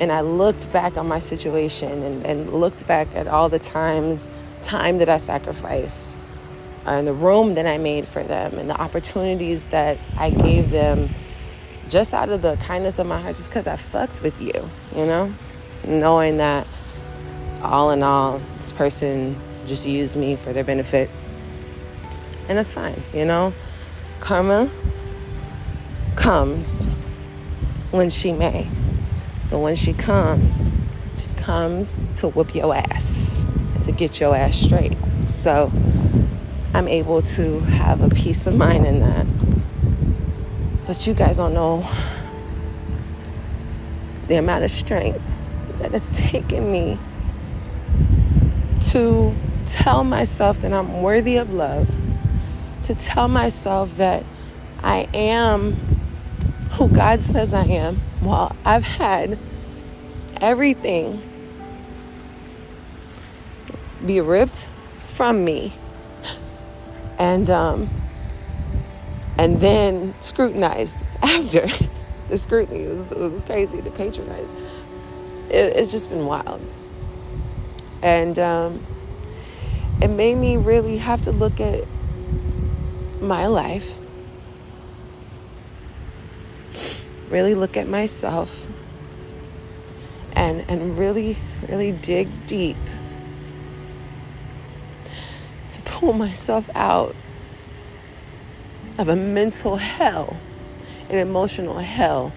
and 0.00 0.10
I 0.10 0.22
looked 0.22 0.72
back 0.72 0.96
on 0.96 1.06
my 1.06 1.18
situation 1.18 2.02
and, 2.02 2.24
and 2.24 2.52
looked 2.52 2.86
back 2.86 3.14
at 3.14 3.28
all 3.28 3.50
the 3.50 3.58
times, 3.58 4.30
time 4.62 4.96
that 4.98 5.10
I 5.10 5.18
sacrificed, 5.18 6.16
uh, 6.86 6.92
and 6.92 7.06
the 7.06 7.12
room 7.12 7.54
that 7.54 7.66
I 7.66 7.76
made 7.76 8.08
for 8.08 8.22
them, 8.22 8.58
and 8.58 8.68
the 8.68 8.80
opportunities 8.80 9.66
that 9.66 9.98
I 10.18 10.30
gave 10.30 10.70
them, 10.70 11.10
just 11.90 12.14
out 12.14 12.30
of 12.30 12.40
the 12.40 12.56
kindness 12.56 12.98
of 12.98 13.06
my 13.06 13.20
heart, 13.20 13.36
just 13.36 13.50
because 13.50 13.66
I 13.66 13.76
fucked 13.76 14.22
with 14.22 14.40
you, 14.40 14.70
you 14.96 15.04
know, 15.04 15.32
knowing 15.86 16.38
that 16.38 16.66
all 17.62 17.90
in 17.90 18.02
all, 18.02 18.40
this 18.56 18.72
person 18.72 19.36
just 19.66 19.84
used 19.84 20.16
me 20.16 20.34
for 20.34 20.54
their 20.54 20.64
benefit, 20.64 21.10
and 22.48 22.58
it's 22.58 22.72
fine, 22.72 23.02
you 23.12 23.26
know. 23.26 23.52
Karma 24.20 24.70
comes 26.16 26.86
when 27.90 28.08
she 28.08 28.32
may. 28.32 28.66
But 29.50 29.58
when 29.58 29.74
she 29.74 29.92
comes, 29.92 30.70
just 31.16 31.36
comes 31.36 32.04
to 32.16 32.28
whoop 32.28 32.54
your 32.54 32.74
ass 32.74 33.44
and 33.74 33.84
to 33.84 33.92
get 33.92 34.20
your 34.20 34.34
ass 34.34 34.56
straight. 34.56 34.96
So 35.26 35.72
I'm 36.72 36.86
able 36.86 37.20
to 37.22 37.60
have 37.60 38.00
a 38.00 38.08
peace 38.08 38.46
of 38.46 38.54
mind 38.54 38.86
in 38.86 39.00
that. 39.00 39.26
But 40.86 41.06
you 41.06 41.14
guys 41.14 41.38
don't 41.38 41.52
know 41.52 41.88
the 44.28 44.36
amount 44.36 44.64
of 44.64 44.70
strength 44.70 45.20
that 45.78 45.92
it's 45.92 46.16
taken 46.16 46.70
me 46.70 46.98
to 48.80 49.34
tell 49.66 50.04
myself 50.04 50.60
that 50.62 50.72
I'm 50.72 51.02
worthy 51.02 51.36
of 51.36 51.52
love, 51.52 51.88
to 52.84 52.94
tell 52.94 53.28
myself 53.28 53.96
that 53.96 54.24
I 54.82 55.08
am 55.12 55.72
who 56.72 56.88
God 56.88 57.20
says 57.20 57.52
I 57.52 57.64
am. 57.64 58.00
While 58.20 58.54
I've 58.64 58.84
had 58.84 59.38
everything 60.40 61.22
be 64.04 64.20
ripped 64.20 64.68
from 65.08 65.44
me. 65.44 65.72
And 67.18 67.50
um, 67.50 67.90
and 69.38 69.60
then 69.60 70.14
scrutinized 70.20 70.96
after. 71.22 71.66
The 72.28 72.38
scrutiny 72.38 72.84
it 72.84 72.94
was, 72.94 73.10
it 73.10 73.18
was 73.18 73.42
crazy 73.42 73.80
the 73.80 73.90
patronize 73.90 74.46
it, 75.50 75.76
it's 75.76 75.92
just 75.92 76.08
been 76.08 76.26
wild. 76.26 76.60
And 78.02 78.38
um, 78.38 78.86
it 80.00 80.08
made 80.08 80.36
me 80.36 80.56
really 80.56 80.98
have 80.98 81.22
to 81.22 81.32
look 81.32 81.60
at 81.60 81.84
my 83.20 83.46
life 83.46 83.96
really 87.30 87.54
look 87.54 87.76
at 87.76 87.88
myself 87.88 88.66
and 90.32 90.64
and 90.68 90.98
really 90.98 91.36
really 91.68 91.92
dig 91.92 92.28
deep 92.46 92.76
to 95.70 95.80
pull 95.82 96.12
myself 96.12 96.68
out 96.74 97.14
of 98.98 99.08
a 99.08 99.16
mental 99.16 99.76
hell 99.76 100.36
an 101.10 101.18
emotional 101.18 101.78
hell. 101.78 102.32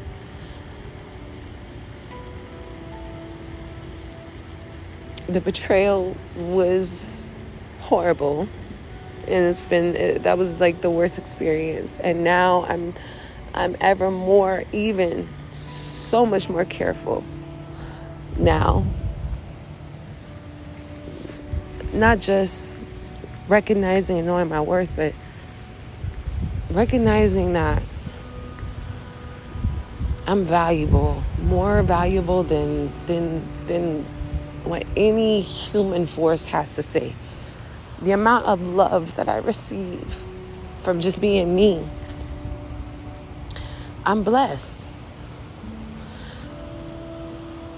The 5.27 5.39
betrayal 5.39 6.17
was 6.35 7.27
horrible 7.79 8.47
and 9.27 9.45
it's 9.45 9.65
been 9.65 9.95
it, 9.95 10.23
that 10.23 10.37
was 10.37 10.59
like 10.59 10.81
the 10.81 10.89
worst 10.89 11.17
experience. 11.17 11.97
And 11.99 12.23
now 12.23 12.65
i'm 12.67 12.93
i'm 13.53 13.75
ever 13.79 14.09
more 14.11 14.63
even 14.71 15.27
so 15.51 16.25
much 16.25 16.49
more 16.49 16.65
careful 16.65 17.23
now 18.37 18.85
not 21.93 22.19
just 22.19 22.77
recognizing 23.47 24.17
and 24.17 24.27
knowing 24.27 24.49
my 24.49 24.61
worth 24.61 24.91
but 24.95 25.13
recognizing 26.71 27.53
that 27.53 27.83
i'm 30.27 30.43
valuable 30.45 31.21
more 31.43 31.83
valuable 31.83 32.43
than 32.43 32.91
than 33.05 33.45
than 33.67 34.05
what 34.63 34.85
any 34.95 35.41
human 35.41 36.05
force 36.05 36.47
has 36.47 36.75
to 36.75 36.83
say. 36.83 37.13
The 38.01 38.11
amount 38.11 38.45
of 38.45 38.61
love 38.61 39.15
that 39.15 39.29
I 39.29 39.37
receive 39.37 40.21
from 40.79 40.99
just 40.99 41.21
being 41.21 41.55
me, 41.55 41.87
I'm 44.05 44.23
blessed. 44.23 44.85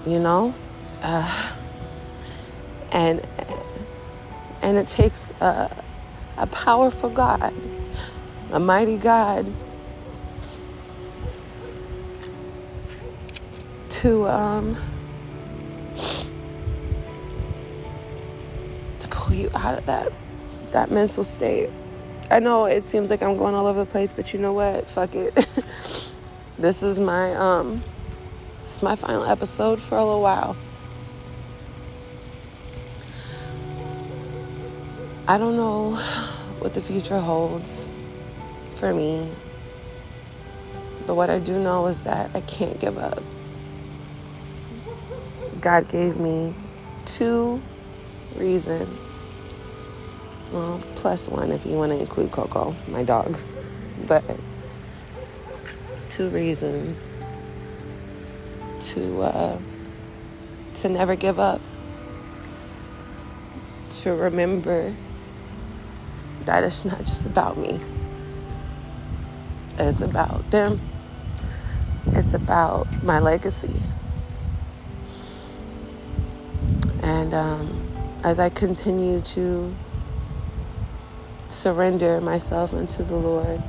You 0.06 0.18
know? 0.18 0.54
Uh, 1.02 1.52
and 2.92 3.20
and 4.62 4.76
it 4.76 4.88
takes 4.88 5.30
a, 5.40 5.70
a 6.36 6.46
powerful 6.46 7.10
God, 7.10 7.52
a 8.50 8.58
mighty 8.58 8.96
God, 8.96 9.52
to 13.90 14.26
um, 14.26 14.76
to 18.98 19.08
pull 19.08 19.36
you 19.36 19.50
out 19.54 19.78
of 19.78 19.86
that 19.86 20.12
that 20.72 20.90
mental 20.90 21.24
state. 21.24 21.70
I 22.30 22.40
know 22.40 22.64
it 22.64 22.82
seems 22.82 23.10
like 23.10 23.22
I'm 23.22 23.36
going 23.36 23.54
all 23.54 23.66
over 23.66 23.80
the 23.80 23.90
place, 23.90 24.12
but 24.12 24.32
you 24.32 24.40
know 24.40 24.52
what? 24.52 24.90
Fuck 24.90 25.14
it. 25.14 25.46
this 26.58 26.82
is 26.82 26.98
my 26.98 27.34
um 27.34 27.80
this 28.58 28.76
is 28.76 28.82
my 28.82 28.96
final 28.96 29.24
episode 29.24 29.80
for 29.80 29.96
a 29.96 30.04
little 30.04 30.22
while. 30.22 30.56
I 35.28 35.38
don't 35.38 35.56
know 35.56 35.96
what 36.58 36.74
the 36.74 36.80
future 36.80 37.18
holds 37.18 37.90
for 38.76 38.94
me. 38.94 39.30
But 41.06 41.14
what 41.14 41.30
I 41.30 41.38
do 41.38 41.58
know 41.62 41.86
is 41.86 42.04
that 42.04 42.30
I 42.34 42.40
can't 42.42 42.78
give 42.80 42.98
up. 42.98 43.22
God 45.60 45.88
gave 45.88 46.16
me 46.16 46.54
two 47.04 47.62
reasons 48.36 49.26
well, 50.52 50.80
plus 50.94 51.28
one 51.28 51.50
if 51.50 51.66
you 51.66 51.72
want 51.72 51.92
to 51.92 51.98
include 51.98 52.30
Coco, 52.30 52.74
my 52.88 53.02
dog. 53.02 53.36
But 54.06 54.24
two 56.16 56.30
reasons 56.30 57.14
to 58.80 59.20
uh, 59.20 59.58
to 60.72 60.88
never 60.88 61.14
give 61.14 61.38
up. 61.38 61.60
To 64.02 64.14
remember 64.14 64.94
that 66.46 66.64
it's 66.64 66.86
not 66.86 67.00
just 67.00 67.26
about 67.26 67.58
me. 67.58 67.78
It's 69.78 70.00
about 70.00 70.50
them. 70.50 70.80
It's 72.06 72.32
about 72.32 72.86
my 73.02 73.18
legacy. 73.18 73.82
And 77.02 77.34
um, 77.34 77.90
as 78.24 78.38
I 78.38 78.48
continue 78.48 79.20
to 79.20 79.74
surrender 81.50 82.20
myself 82.22 82.72
unto 82.72 83.04
the 83.04 83.16
Lord, 83.16 83.62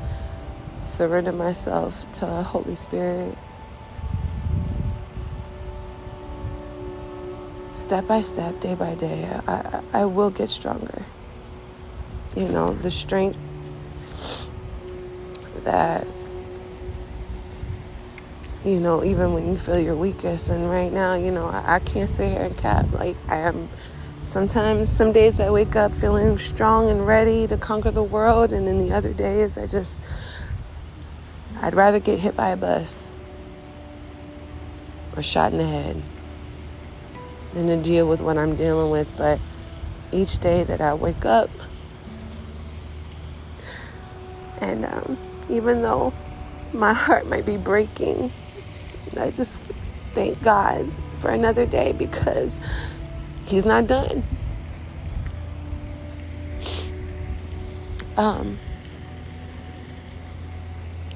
surrender 0.88 1.32
myself 1.32 2.12
to 2.14 2.26
Holy 2.26 2.76
Spirit. 2.76 3.38
Step 7.76 8.08
by 8.08 8.22
step, 8.22 8.60
day 8.60 8.76
by 8.76 8.96
day, 8.96 9.30
I, 9.48 9.82
I 9.94 10.06
will 10.06 10.30
get 10.30 10.50
stronger. 10.50 11.04
You 12.36 12.48
know, 12.48 12.74
the 12.74 12.92
strength 12.92 13.38
that, 15.64 16.08
you 18.66 18.80
know, 18.80 19.04
even 19.04 19.34
when 19.34 19.48
you 19.48 19.58
feel 19.58 19.80
your 19.80 19.96
weakest, 19.96 20.50
and 20.50 20.70
right 20.70 20.92
now, 20.92 21.16
you 21.16 21.32
know, 21.32 21.46
I, 21.46 21.76
I 21.76 21.80
can't 21.80 22.10
sit 22.10 22.32
here 22.32 22.42
and 22.42 22.58
cap. 22.58 22.92
Like, 22.94 23.16
I 23.28 23.38
am 23.38 23.70
Sometimes, 24.28 24.90
some 24.92 25.14
days 25.14 25.40
I 25.40 25.50
wake 25.50 25.78
up 25.78 25.94
feeling 25.94 26.38
strong 26.38 26.90
and 26.90 27.08
ready 27.08 27.48
to 27.48 27.56
conquer 27.56 27.92
the 27.92 28.04
world, 28.04 28.52
and 28.52 28.68
then 28.68 28.78
the 28.78 28.94
other 28.94 29.14
days 29.14 29.58
I 29.58 29.68
just, 29.68 30.04
I'd 31.62 31.76
rather 31.76 32.00
get 32.00 32.20
hit 32.20 32.36
by 32.36 32.50
a 32.50 32.58
bus 32.58 33.14
or 35.16 35.24
shot 35.24 35.52
in 35.52 35.58
the 35.58 35.66
head 35.66 36.02
than 37.54 37.68
to 37.68 37.78
deal 37.78 38.08
with 38.08 38.22
what 38.22 38.38
I'm 38.38 38.56
dealing 38.56 38.92
with. 38.92 39.08
But 39.18 39.40
each 40.12 40.40
day 40.40 40.64
that 40.64 40.82
I 40.82 40.94
wake 40.94 41.26
up, 41.26 41.50
and 44.62 44.86
um, 44.86 45.18
even 45.50 45.82
though 45.82 46.14
my 46.74 46.94
heart 46.94 47.28
might 47.28 47.46
be 47.46 47.58
breaking, 47.58 48.32
I 49.20 49.32
just 49.32 49.60
thank 50.14 50.42
God 50.44 50.92
for 51.20 51.32
another 51.32 51.66
day 51.66 51.92
because 51.92 52.60
He's 53.46 53.66
not 53.66 53.88
done. 53.88 54.24
Um, 58.18 58.58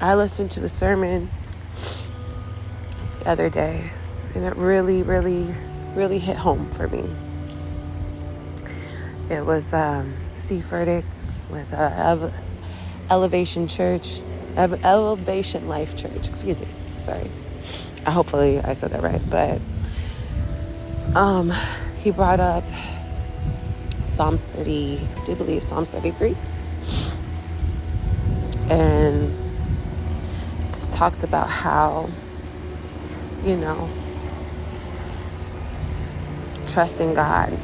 I 0.02 0.16
listened 0.16 0.50
to 0.52 0.64
a 0.64 0.68
sermon 0.68 1.30
the 3.20 3.28
other 3.28 3.48
day, 3.48 3.88
and 4.34 4.44
it 4.44 4.56
really, 4.56 5.04
really, 5.04 5.54
really 5.94 6.18
hit 6.18 6.34
home 6.34 6.68
for 6.72 6.88
me. 6.88 7.08
It 9.30 9.46
was 9.46 9.72
um, 9.72 10.12
Steve 10.34 10.64
Furtick 10.64 11.04
with 11.50 11.72
uh, 11.72 12.30
Elevation 13.10 13.68
Church, 13.68 14.20
Elevation 14.56 15.68
Life 15.68 15.96
Church. 15.96 16.28
Excuse 16.28 16.60
me. 16.60 16.66
Sorry. 17.02 17.30
Hopefully 18.04 18.58
I 18.58 18.72
said 18.72 18.90
that 18.90 19.04
right, 19.04 19.22
but 19.30 19.60
um, 21.14 21.52
he 22.02 22.10
brought 22.10 22.40
up 22.40 22.64
Psalms 24.06 24.42
30, 24.46 24.98
I 25.16 25.26
do 25.26 25.36
believe 25.36 25.62
Psalms 25.62 25.90
33. 25.90 26.36
And 28.68 29.41
talks 31.02 31.24
about 31.24 31.50
how, 31.50 32.08
you 33.42 33.56
know, 33.56 33.90
trusting 36.68 37.12
God 37.12 37.58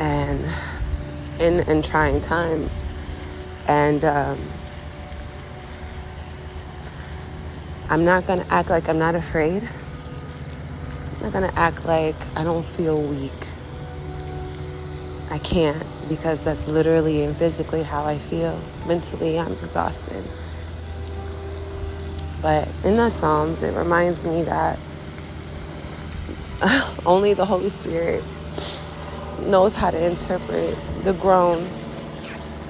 and 0.00 0.44
in 1.38 1.60
in 1.68 1.80
trying 1.80 2.20
times. 2.20 2.86
And 3.68 4.04
um, 4.04 4.40
I'm 7.88 8.04
not 8.04 8.26
gonna 8.26 8.46
act 8.50 8.70
like 8.70 8.88
I'm 8.88 8.98
not 8.98 9.14
afraid. 9.14 9.62
I'm 11.12 11.22
not 11.22 11.32
gonna 11.32 11.52
act 11.54 11.84
like 11.84 12.16
I 12.34 12.42
don't 12.42 12.66
feel 12.66 13.00
weak. 13.00 13.46
I 15.30 15.38
can't 15.38 15.86
because 16.08 16.44
that's 16.44 16.66
literally 16.66 17.22
and 17.22 17.36
physically 17.36 17.82
how 17.82 18.04
I 18.04 18.18
feel. 18.18 18.60
Mentally, 18.86 19.38
I'm 19.38 19.52
exhausted. 19.52 20.24
But 22.40 22.68
in 22.84 22.96
the 22.96 23.10
Psalms, 23.10 23.62
it 23.62 23.74
reminds 23.74 24.24
me 24.24 24.42
that 24.42 24.78
only 27.06 27.34
the 27.34 27.44
Holy 27.44 27.68
Spirit 27.68 28.22
knows 29.40 29.74
how 29.74 29.90
to 29.90 30.04
interpret 30.04 30.76
the 31.04 31.12
groans. 31.12 31.88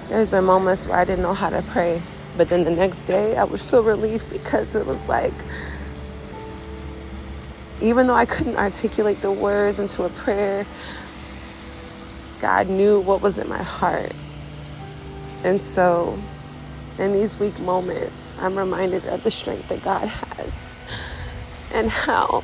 There's 0.08 0.30
been 0.30 0.44
moments 0.44 0.86
where 0.86 0.98
I 0.98 1.04
didn't 1.04 1.22
know 1.22 1.34
how 1.34 1.50
to 1.50 1.62
pray, 1.62 2.02
but 2.36 2.48
then 2.48 2.64
the 2.64 2.70
next 2.70 3.02
day 3.02 3.36
I 3.36 3.44
would 3.44 3.60
feel 3.60 3.82
relief 3.82 4.28
because 4.30 4.74
it 4.74 4.86
was 4.86 5.08
like, 5.08 5.32
even 7.80 8.06
though 8.06 8.14
I 8.14 8.24
couldn't 8.24 8.56
articulate 8.56 9.20
the 9.20 9.30
words 9.30 9.78
into 9.78 10.04
a 10.04 10.08
prayer, 10.10 10.66
God 12.40 12.68
knew 12.68 13.00
what 13.00 13.20
was 13.20 13.38
in 13.38 13.48
my 13.48 13.62
heart. 13.62 14.12
And 15.44 15.60
so, 15.60 16.18
in 16.98 17.12
these 17.12 17.38
weak 17.38 17.58
moments, 17.60 18.34
I'm 18.40 18.56
reminded 18.56 19.06
of 19.06 19.22
the 19.22 19.30
strength 19.30 19.68
that 19.68 19.82
God 19.82 20.08
has 20.08 20.66
and 21.72 21.88
how, 21.88 22.42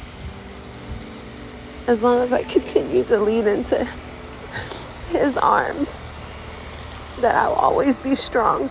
as 1.87 2.03
long 2.03 2.21
as 2.21 2.33
I 2.33 2.43
continue 2.45 3.05
to 3.05 3.19
lean 3.19 3.47
into 3.47 3.85
His 5.11 5.37
arms, 5.37 6.01
that 7.21 7.35
I'll 7.35 7.55
always 7.55 8.03
be 8.03 8.15
strong 8.15 8.71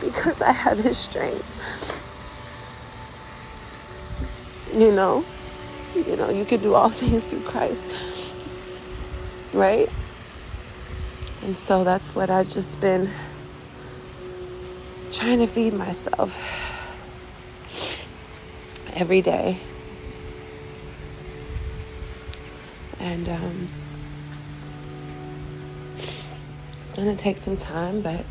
because 0.00 0.40
I 0.40 0.52
have 0.52 0.78
His 0.78 0.98
strength. 0.98 1.44
You 4.72 4.92
know, 4.92 5.24
you 5.94 6.16
know, 6.16 6.30
you 6.30 6.44
can 6.44 6.60
do 6.60 6.74
all 6.74 6.88
things 6.90 7.26
through 7.26 7.42
Christ, 7.42 7.86
right? 9.52 9.88
And 11.42 11.56
so 11.56 11.84
that's 11.84 12.14
what 12.14 12.30
I've 12.30 12.48
just 12.48 12.80
been 12.80 13.10
trying 15.12 15.38
to 15.38 15.46
feed 15.46 15.72
myself 15.72 16.66
every 18.94 19.22
day. 19.22 19.58
And 22.98 23.28
um, 23.28 23.68
it's 26.80 26.92
going 26.92 27.14
to 27.14 27.22
take 27.22 27.36
some 27.36 27.56
time, 27.56 28.00
but 28.00 28.24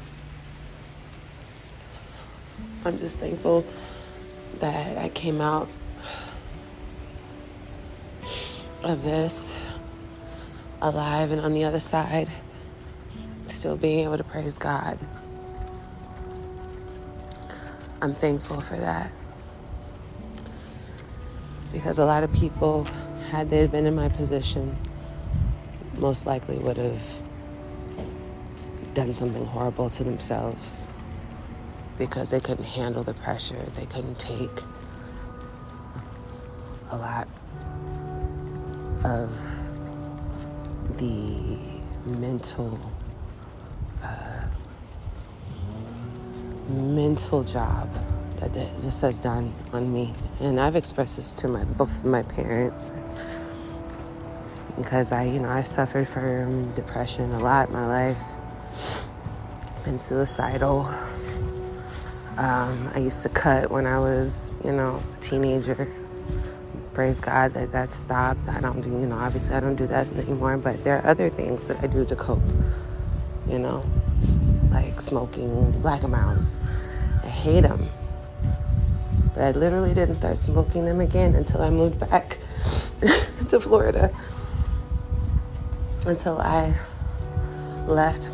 I'm 2.83 2.99
just 2.99 3.17
thankful 3.17 3.65
that 4.59 4.97
I 4.97 5.09
came 5.09 5.41
out 5.41 5.69
of 8.83 9.03
this 9.03 9.55
alive 10.81 11.31
and 11.31 11.41
on 11.41 11.53
the 11.53 11.63
other 11.63 11.79
side 11.79 12.29
still 13.65 13.75
being 13.75 14.01
able 14.01 14.15
to 14.15 14.23
praise 14.23 14.59
God. 14.59 14.95
I'm 17.99 18.13
thankful 18.13 18.61
for 18.61 18.75
that. 18.75 19.11
Because 21.73 21.97
a 21.97 22.05
lot 22.05 22.21
of 22.21 22.31
people, 22.31 22.85
had 23.31 23.49
they 23.49 23.65
been 23.65 23.87
in 23.87 23.95
my 23.95 24.09
position, 24.09 24.77
most 25.97 26.27
likely 26.27 26.59
would 26.59 26.77
have 26.77 27.01
done 28.93 29.15
something 29.15 29.47
horrible 29.47 29.89
to 29.89 30.03
themselves 30.03 30.85
because 31.97 32.29
they 32.29 32.39
couldn't 32.39 32.65
handle 32.65 33.01
the 33.01 33.15
pressure. 33.15 33.65
They 33.75 33.87
couldn't 33.87 34.19
take 34.19 34.61
a 36.91 36.97
lot 36.97 37.27
of 39.03 39.31
the 40.99 41.57
mental 42.05 42.79
mental 46.69 47.43
job 47.43 47.89
that 48.39 48.53
this 48.53 49.01
has 49.01 49.17
done 49.19 49.53
on 49.73 49.91
me. 49.91 50.13
And 50.39 50.59
I've 50.59 50.75
expressed 50.75 51.17
this 51.17 51.33
to 51.35 51.47
my 51.47 51.63
both 51.63 51.97
of 51.99 52.05
my 52.05 52.23
parents 52.23 52.91
because 54.77 55.11
I, 55.11 55.23
you 55.23 55.39
know, 55.39 55.49
I 55.49 55.63
suffered 55.63 56.07
from 56.07 56.73
depression 56.73 57.31
a 57.31 57.39
lot 57.39 57.69
in 57.69 57.73
my 57.73 57.87
life. 57.87 59.07
Been 59.85 59.97
suicidal. 59.97 60.85
Um, 62.37 62.91
I 62.93 62.99
used 62.99 63.23
to 63.23 63.29
cut 63.29 63.71
when 63.71 63.85
I 63.85 63.99
was, 63.99 64.53
you 64.63 64.71
know, 64.71 65.01
a 65.17 65.23
teenager. 65.23 65.87
Praise 66.93 67.19
God 67.19 67.53
that 67.53 67.71
that 67.71 67.91
stopped. 67.91 68.47
I 68.49 68.59
don't 68.59 68.81
do, 68.81 68.89
you 68.89 69.05
know, 69.05 69.17
obviously 69.17 69.55
I 69.55 69.59
don't 69.59 69.75
do 69.75 69.87
that 69.87 70.07
anymore. 70.17 70.57
But 70.57 70.83
there 70.83 70.97
are 70.97 71.07
other 71.07 71.29
things 71.29 71.67
that 71.67 71.81
I 71.83 71.87
do 71.87 72.05
to 72.05 72.15
cope. 72.15 72.41
You 73.47 73.59
know, 73.59 73.85
like 74.95 75.01
smoking 75.01 75.71
Black 75.81 76.03
& 76.03 76.07
Milds. 76.07 76.55
I 77.23 77.27
hate 77.27 77.61
them. 77.61 77.89
But 79.33 79.43
I 79.43 79.51
literally 79.51 79.93
didn't 79.93 80.15
start 80.15 80.37
smoking 80.37 80.85
them 80.85 81.01
again 81.01 81.35
until 81.35 81.61
I 81.61 81.69
moved 81.69 81.99
back 81.99 82.29
to 83.49 83.59
Florida. 83.59 84.09
Until 86.05 86.39
I 86.39 86.73
left 87.87 88.29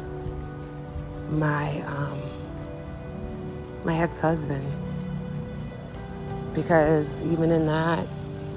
my 1.32 1.82
um, 1.88 2.20
my 3.86 4.00
ex-husband 4.00 4.64
because 6.54 7.24
even 7.24 7.50
in 7.52 7.66
that 7.66 8.06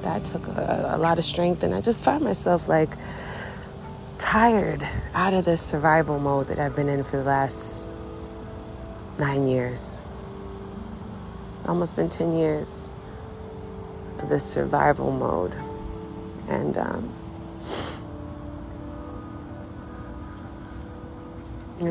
that 0.03 0.25
took 0.25 0.47
a, 0.49 0.91
a 0.91 0.99
lot 0.99 1.19
of 1.19 1.25
strength 1.25 1.63
and 1.63 1.73
I 1.73 1.81
just 1.81 2.05
found 2.05 2.25
myself 2.25 2.69
like 2.69 2.91
tired 4.19 4.83
out 5.15 5.33
of 5.33 5.45
this 5.45 5.63
survival 5.63 6.19
mode 6.19 6.49
that 6.49 6.59
I've 6.59 6.75
been 6.75 6.89
in 6.89 7.05
for 7.05 7.19
the 7.19 7.25
last 7.25 7.84
nine 9.19 9.47
years. 9.47 9.99
Almost 11.69 11.97
been 11.97 12.11
10 12.11 12.35
years 12.35 12.89
of 14.23 14.29
this 14.29 14.45
survival 14.45 15.11
mode. 15.11 15.53
And 16.49 16.77
um, 16.77 17.05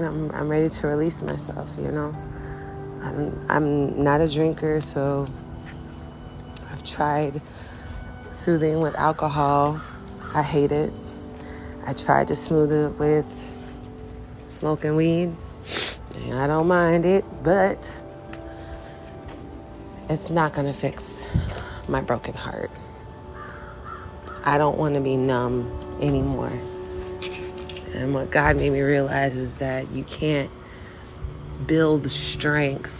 know, 0.01 0.09
I'm, 0.09 0.31
I'm 0.31 0.49
ready 0.49 0.69
to 0.69 0.87
release 0.87 1.21
myself, 1.21 1.73
you 1.77 1.91
know. 1.91 2.13
I'm, 3.03 3.49
I'm 3.49 4.03
not 4.03 4.21
a 4.21 4.29
drinker, 4.29 4.81
so 4.81 5.27
I've 6.71 6.83
tried 6.85 7.41
soothing 8.31 8.81
with 8.81 8.95
alcohol. 8.95 9.79
I 10.33 10.41
hate 10.41 10.71
it. 10.71 10.91
I 11.85 11.93
tried 11.93 12.29
to 12.29 12.35
smooth 12.35 12.71
it 12.71 12.99
with 12.99 13.25
smoking 14.47 14.95
weed. 14.95 15.31
I 16.15 16.47
don't 16.47 16.67
mind 16.67 17.05
it, 17.05 17.25
but 17.43 17.91
it's 20.09 20.29
not 20.29 20.53
going 20.53 20.67
to 20.67 20.73
fix 20.73 21.25
my 21.87 22.01
broken 22.01 22.33
heart. 22.33 22.69
I 24.45 24.57
don't 24.57 24.77
want 24.77 24.95
to 24.95 25.01
be 25.01 25.15
numb 25.15 25.71
anymore. 26.01 26.51
And 27.93 28.13
what 28.13 28.31
God 28.31 28.57
made 28.57 28.71
me 28.71 28.81
realize 28.81 29.37
is 29.37 29.57
that 29.57 29.89
you 29.91 30.03
can't 30.03 30.49
build 31.65 32.09
strength 32.09 32.93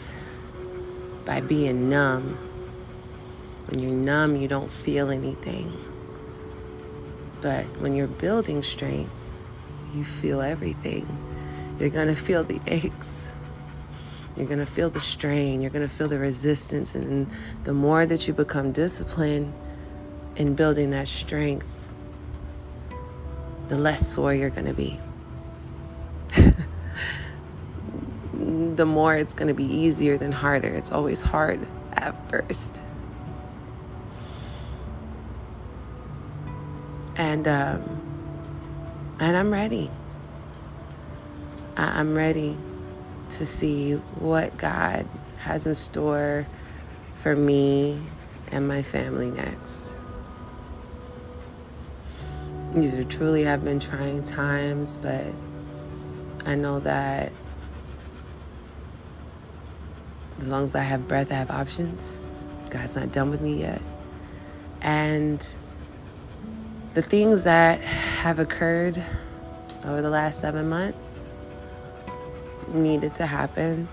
by 1.26 1.42
being 1.42 1.90
numb. 1.90 2.36
When 3.68 3.80
you're 3.80 3.92
numb, 3.92 4.36
you 4.36 4.48
don't 4.48 4.72
feel 4.72 5.10
anything. 5.10 5.72
But 7.42 7.66
when 7.82 7.96
you're 7.96 8.08
building 8.08 8.64
strength, 8.64 9.14
you 9.94 10.04
feel 10.04 10.42
everything. 10.42 11.06
You're 11.84 11.92
going 11.92 12.08
to 12.08 12.16
feel 12.16 12.46
the 12.46 12.62
aches. 12.66 13.28
You're 14.38 14.46
going 14.46 14.60
to 14.60 14.66
feel 14.66 14.90
the 14.90 15.02
strain. 15.02 15.62
You're 15.62 15.70
going 15.70 15.86
to 15.86 15.94
feel 15.94 16.08
the 16.08 16.18
resistance. 16.18 16.96
And 16.96 17.28
the 17.66 17.74
more 17.74 18.06
that 18.06 18.26
you 18.26 18.34
become 18.34 18.72
disciplined 18.72 19.54
in 20.38 20.56
building 20.56 20.92
that 20.92 21.10
strength, 21.10 21.68
the 23.68 23.78
less 23.78 24.08
sore 24.08 24.34
you're 24.34 24.50
going 24.50 24.68
to 24.68 24.74
be. 24.74 24.98
the 28.78 28.86
more 28.86 29.18
it's 29.18 29.34
going 29.34 29.50
to 29.50 29.54
be 29.54 29.66
easier 29.66 30.18
than 30.18 30.32
harder. 30.32 30.70
It's 30.70 30.94
always 30.94 31.20
hard 31.20 31.60
at 31.92 32.14
first. 32.30 32.80
And 37.18 37.46
um, 37.46 37.82
and 39.20 39.36
I'm 39.36 39.52
ready. 39.52 39.90
I'm 41.76 42.16
ready 42.16 42.56
to 43.32 43.46
see 43.46 43.94
what 43.94 44.58
God 44.58 45.08
has 45.40 45.66
in 45.66 45.76
store 45.76 46.46
for 47.18 47.36
me 47.36 48.00
and 48.52 48.68
my 48.68 48.84
family 48.84 49.32
next. 49.32 49.94
These 52.76 52.94
are 52.94 53.04
truly 53.04 53.44
have 53.44 53.64
been 53.64 53.80
trying 53.80 54.24
times, 54.24 54.98
but 54.98 55.26
I 56.46 56.56
know 56.56 56.80
that 56.82 57.32
as 60.40 60.48
long 60.48 60.66
as 60.66 60.76
I 60.76 60.82
have 60.82 61.08
breath, 61.08 61.32
I 61.32 61.36
have 61.36 61.52
options. 61.52 62.26
God's 62.70 62.96
not 62.96 63.12
done 63.12 63.30
with 63.30 63.42
me 63.42 63.62
yet. 63.62 63.82
And 64.82 65.40
the 66.94 67.02
things 67.02 67.46
that 67.46 67.80
have 67.80 68.40
occurred 68.40 69.02
over 69.86 70.02
the 70.02 70.10
last 70.10 70.42
seven 70.42 70.70
months 70.70 71.23
needed 72.74 73.14
to 73.16 73.26
happen 73.26 73.88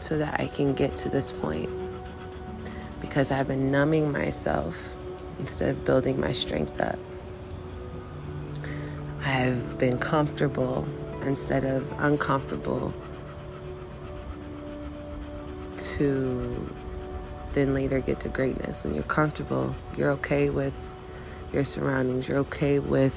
so 0.00 0.18
that 0.18 0.40
I 0.40 0.46
can 0.46 0.74
get 0.74 0.96
to 0.96 1.08
this 1.08 1.30
point. 1.30 1.70
Because 3.00 3.30
I've 3.30 3.48
been 3.48 3.70
numbing 3.70 4.12
myself 4.12 4.76
instead 5.38 5.70
of 5.70 5.84
building 5.84 6.20
my 6.20 6.32
strength 6.32 6.80
up. 6.80 6.98
I've 9.24 9.78
been 9.78 9.98
comfortable 9.98 10.86
instead 11.24 11.64
of 11.64 11.90
uncomfortable 12.00 12.92
to 15.76 16.76
then 17.52 17.74
later 17.74 18.00
get 18.00 18.20
to 18.20 18.28
greatness. 18.28 18.84
When 18.84 18.94
you're 18.94 19.02
comfortable, 19.04 19.74
you're 19.96 20.10
okay 20.12 20.50
with 20.50 20.74
your 21.52 21.64
surroundings, 21.64 22.28
you're 22.28 22.38
okay 22.38 22.78
with, 22.78 23.14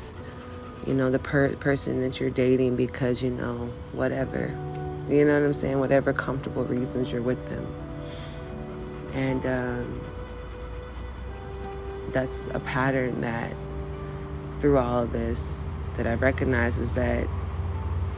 you 0.86 0.94
know, 0.94 1.10
the 1.10 1.20
per- 1.20 1.56
person 1.56 2.02
that 2.02 2.20
you're 2.20 2.30
dating 2.30 2.76
because, 2.76 3.22
you 3.22 3.32
know, 3.32 3.72
whatever. 3.94 4.54
You 5.10 5.26
know 5.26 5.40
what 5.40 5.46
I'm 5.46 5.54
saying? 5.54 5.80
Whatever 5.80 6.14
comfortable 6.14 6.64
reasons 6.64 7.12
you're 7.12 7.22
with 7.22 7.50
them. 7.50 7.66
And 9.14 9.46
um, 9.46 10.02
that's 12.12 12.48
a 12.54 12.60
pattern 12.60 13.22
that 13.22 13.54
through 14.60 14.78
all 14.78 15.04
of 15.04 15.12
this 15.12 15.70
that 15.98 16.08
I 16.08 16.16
recognize 16.16 16.78
is 16.78 16.94
that 16.96 17.28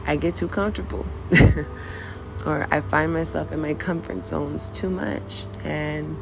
I 0.06 0.16
get 0.16 0.34
too 0.34 0.48
comfortable. 0.48 1.04
or 2.46 2.66
I 2.70 2.80
find 2.80 3.12
myself 3.12 3.52
in 3.52 3.60
my 3.60 3.74
comfort 3.74 4.24
zones 4.24 4.70
too 4.70 4.88
much. 4.88 5.44
And 5.64 6.16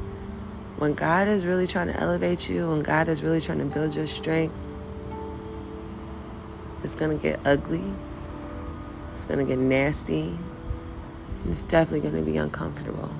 when 0.78 0.94
God 0.94 1.28
is 1.28 1.46
really 1.46 1.66
trying 1.66 1.88
to 1.88 1.98
elevate 1.98 2.48
you, 2.48 2.68
when 2.68 2.82
God 2.82 3.08
is 3.08 3.22
really 3.22 3.40
trying 3.40 3.58
to 3.58 3.64
build 3.64 3.94
your 3.94 4.06
strength, 4.06 4.54
it's 6.82 6.94
going 6.94 7.16
to 7.16 7.22
get 7.22 7.40
ugly. 7.44 7.82
It's 9.12 9.24
going 9.24 9.38
to 9.38 9.46
get 9.46 9.58
nasty. 9.58 10.36
It's 11.48 11.62
definitely 11.62 12.00
going 12.08 12.24
to 12.24 12.30
be 12.30 12.36
uncomfortable. 12.38 13.10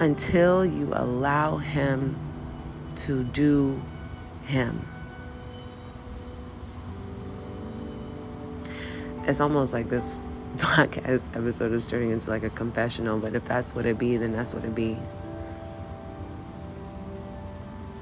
Until 0.00 0.66
you 0.66 0.92
allow 0.92 1.56
Him 1.56 2.16
to 2.96 3.22
do 3.24 3.80
Him. 4.46 4.80
It's 9.24 9.40
almost 9.40 9.72
like 9.72 9.88
this 9.88 10.20
podcast 10.56 11.22
episode 11.36 11.72
is 11.72 11.86
turning 11.86 12.10
into 12.10 12.30
like 12.30 12.42
a 12.42 12.50
confessional, 12.50 13.20
but 13.20 13.34
if 13.34 13.44
that's 13.46 13.74
what 13.74 13.86
it 13.86 13.98
be, 13.98 14.16
then 14.16 14.32
that's 14.32 14.54
what 14.54 14.64
it 14.64 14.74
be. 14.74 14.96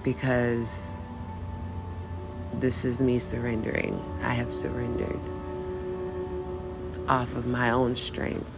Because 0.05 0.81
this 2.55 2.85
is 2.85 3.01
me 3.01 3.19
surrendering. 3.19 4.01
I 4.23 4.33
have 4.35 4.55
surrendered 4.55 5.21
off 7.09 7.35
of 7.37 7.47
my 7.47 7.71
own 7.71 7.95
strength. 7.95 8.56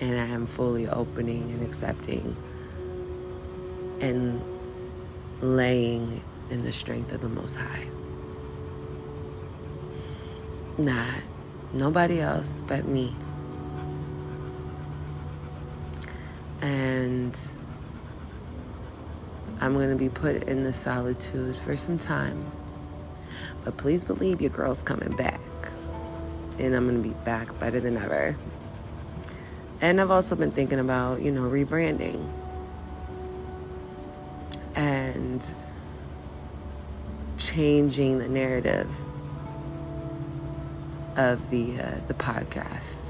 And 0.00 0.20
I 0.20 0.26
am 0.26 0.46
fully 0.46 0.88
opening 0.88 1.42
and 1.52 1.62
accepting 1.62 2.36
and 4.00 4.40
laying 5.40 6.20
in 6.50 6.62
the 6.62 6.72
strength 6.72 7.12
of 7.12 7.20
the 7.20 7.28
Most 7.28 7.54
High. 7.54 7.86
Not 10.78 11.14
nobody 11.72 12.20
else 12.20 12.60
but 12.66 12.84
me. 12.86 13.12
And 16.60 17.38
I'm 19.60 19.74
going 19.74 19.90
to 19.90 19.96
be 19.96 20.08
put 20.08 20.42
in 20.44 20.64
the 20.64 20.72
solitude 20.72 21.56
for 21.58 21.76
some 21.76 21.98
time. 21.98 22.44
But 23.64 23.76
please 23.76 24.04
believe 24.04 24.40
your 24.40 24.50
girl's 24.50 24.82
coming 24.82 25.14
back. 25.16 25.40
And 26.58 26.74
I'm 26.74 26.88
going 26.88 27.02
to 27.02 27.08
be 27.08 27.14
back 27.24 27.58
better 27.58 27.80
than 27.80 27.96
ever. 27.96 28.36
And 29.84 30.00
I've 30.00 30.10
also 30.10 30.34
been 30.34 30.50
thinking 30.50 30.78
about, 30.78 31.20
you 31.20 31.30
know, 31.30 31.42
rebranding. 31.42 32.26
And 34.74 35.44
changing 37.36 38.18
the 38.18 38.26
narrative 38.26 38.88
of 41.18 41.50
the 41.50 41.78
uh, 41.78 42.00
the 42.08 42.14
podcast 42.14 43.02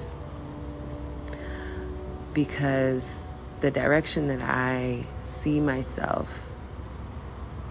because 2.34 3.24
the 3.60 3.70
direction 3.70 4.26
that 4.26 4.42
I 4.42 5.06
see 5.22 5.60
myself 5.60 6.42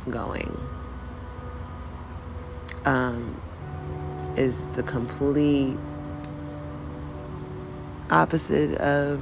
going 0.09 0.57
um, 2.85 3.35
is 4.37 4.65
the 4.77 4.83
complete 4.83 5.77
opposite 8.09 8.77
of 8.79 9.19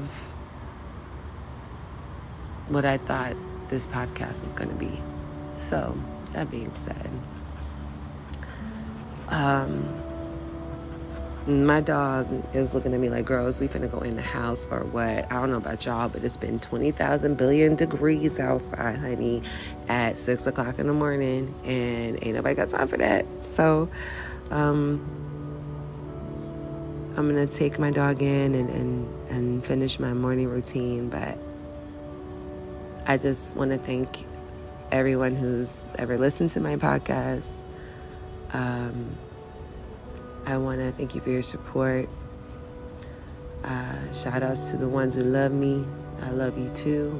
what 2.69 2.85
I 2.85 2.97
thought 2.97 3.35
this 3.69 3.85
podcast 3.87 4.43
was 4.43 4.53
going 4.53 4.69
to 4.69 4.75
be. 4.75 4.99
So, 5.55 5.95
that 6.33 6.49
being 6.49 6.73
said, 6.73 7.09
um, 9.29 9.85
my 11.47 11.81
dog 11.81 12.27
is 12.53 12.73
looking 12.73 12.93
at 12.93 12.99
me 12.99 13.09
like, 13.09 13.25
girls, 13.25 13.59
we 13.59 13.67
finna 13.67 13.91
go 13.91 13.99
in 13.99 14.15
the 14.15 14.21
house 14.21 14.67
or 14.69 14.81
what? 14.85 15.31
I 15.31 15.39
don't 15.39 15.51
know 15.51 15.57
about 15.57 15.85
y'all, 15.85 16.07
but 16.07 16.23
it's 16.23 16.37
been 16.37 16.59
20,000 16.59 17.37
billion 17.37 17.75
degrees 17.75 18.39
outside, 18.39 18.97
honey, 18.97 19.41
at 19.89 20.17
6 20.17 20.47
o'clock 20.47 20.77
in 20.79 20.87
the 20.87 20.93
morning, 20.93 21.53
and 21.65 22.23
ain't 22.23 22.35
nobody 22.35 22.55
got 22.55 22.69
time 22.69 22.87
for 22.87 22.97
that. 22.97 23.25
So, 23.25 23.89
um, 24.51 24.99
I'm 27.17 27.27
gonna 27.27 27.47
take 27.47 27.77
my 27.79 27.91
dog 27.91 28.21
in 28.21 28.55
and, 28.55 28.69
and, 28.69 29.31
and 29.31 29.63
finish 29.63 29.99
my 29.99 30.13
morning 30.13 30.47
routine, 30.47 31.09
but 31.09 31.37
I 33.07 33.17
just 33.17 33.57
wanna 33.57 33.77
thank 33.77 34.07
everyone 34.91 35.35
who's 35.35 35.83
ever 35.97 36.17
listened 36.17 36.49
to 36.51 36.59
my 36.59 36.75
podcast. 36.75 37.63
Um, 38.53 39.15
I 40.45 40.57
want 40.57 40.79
to 40.79 40.91
thank 40.91 41.15
you 41.15 41.21
for 41.21 41.29
your 41.29 41.43
support. 41.43 42.05
Uh, 43.63 44.13
shout 44.13 44.43
outs 44.43 44.71
to 44.71 44.77
the 44.77 44.89
ones 44.89 45.15
who 45.15 45.21
love 45.21 45.53
me. 45.53 45.85
I 46.23 46.31
love 46.31 46.57
you 46.57 46.69
too. 46.75 47.11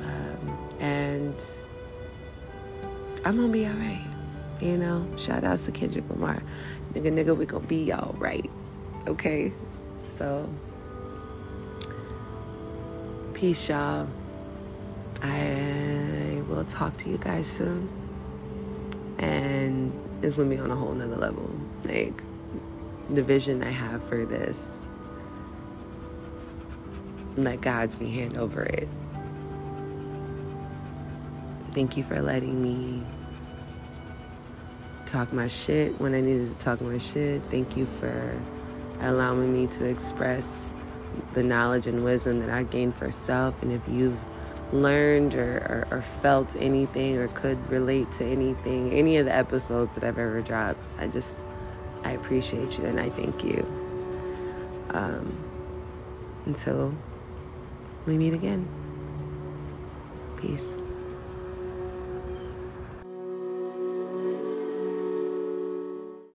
Um, 0.00 0.80
and 0.80 1.34
I'm 3.26 3.36
to 3.36 3.52
be 3.52 3.66
all 3.66 3.72
right. 3.72 4.06
You 4.60 4.78
know, 4.78 5.04
shout 5.18 5.44
outs 5.44 5.66
to 5.66 5.72
Kendrick 5.72 6.08
Lamar. 6.08 6.40
Nigga, 6.94 7.10
nigga, 7.12 7.36
we 7.36 7.44
to 7.46 7.60
be 7.68 7.92
all 7.92 8.14
right. 8.18 8.46
Okay? 9.08 9.48
So, 9.48 10.46
peace, 13.34 13.68
y'all. 13.68 14.06
I 15.22 16.42
will 16.48 16.64
talk 16.64 16.96
to 16.98 17.10
you 17.10 17.18
guys 17.18 17.46
soon. 17.46 17.88
And 19.18 19.92
it's 20.22 20.36
gonna 20.36 20.50
be 20.50 20.58
on 20.58 20.70
a 20.70 20.76
whole 20.76 20.94
nother 20.94 21.16
level. 21.16 21.48
Like 21.84 22.14
the 23.10 23.22
vision 23.22 23.62
I 23.62 23.70
have 23.70 24.02
for 24.08 24.24
this. 24.24 24.70
Let 27.36 27.60
God's 27.60 27.96
be 27.96 28.10
hand 28.10 28.36
over 28.36 28.62
it. 28.62 28.88
Thank 31.74 31.96
you 31.96 32.04
for 32.04 32.20
letting 32.22 32.62
me 32.62 33.02
talk 35.14 35.32
my 35.32 35.46
shit 35.46 35.92
when 36.00 36.12
I 36.12 36.20
needed 36.20 36.50
to 36.50 36.58
talk 36.58 36.80
my 36.80 36.98
shit. 36.98 37.40
Thank 37.42 37.76
you 37.76 37.86
for 37.86 38.34
allowing 39.06 39.52
me 39.52 39.68
to 39.78 39.88
express 39.88 41.30
the 41.34 41.42
knowledge 41.44 41.86
and 41.86 42.02
wisdom 42.02 42.40
that 42.40 42.50
I 42.50 42.64
gained 42.64 42.96
for 42.96 43.12
self. 43.12 43.62
And 43.62 43.70
if 43.70 43.88
you've 43.88 44.20
learned 44.72 45.36
or, 45.36 45.86
or, 45.90 45.98
or, 45.98 46.02
felt 46.02 46.56
anything 46.56 47.16
or 47.16 47.28
could 47.28 47.58
relate 47.70 48.10
to 48.18 48.24
anything, 48.24 48.90
any 48.90 49.18
of 49.18 49.26
the 49.26 49.32
episodes 49.32 49.94
that 49.94 50.02
I've 50.02 50.18
ever 50.18 50.40
dropped, 50.40 50.80
I 50.98 51.06
just, 51.06 51.46
I 52.04 52.12
appreciate 52.12 52.76
you 52.76 52.86
and 52.86 52.98
I 52.98 53.08
thank 53.08 53.44
you. 53.44 53.64
Um, 54.90 55.32
until 56.46 56.92
we 58.08 58.18
meet 58.18 58.34
again. 58.34 58.66
Peace. 60.40 60.73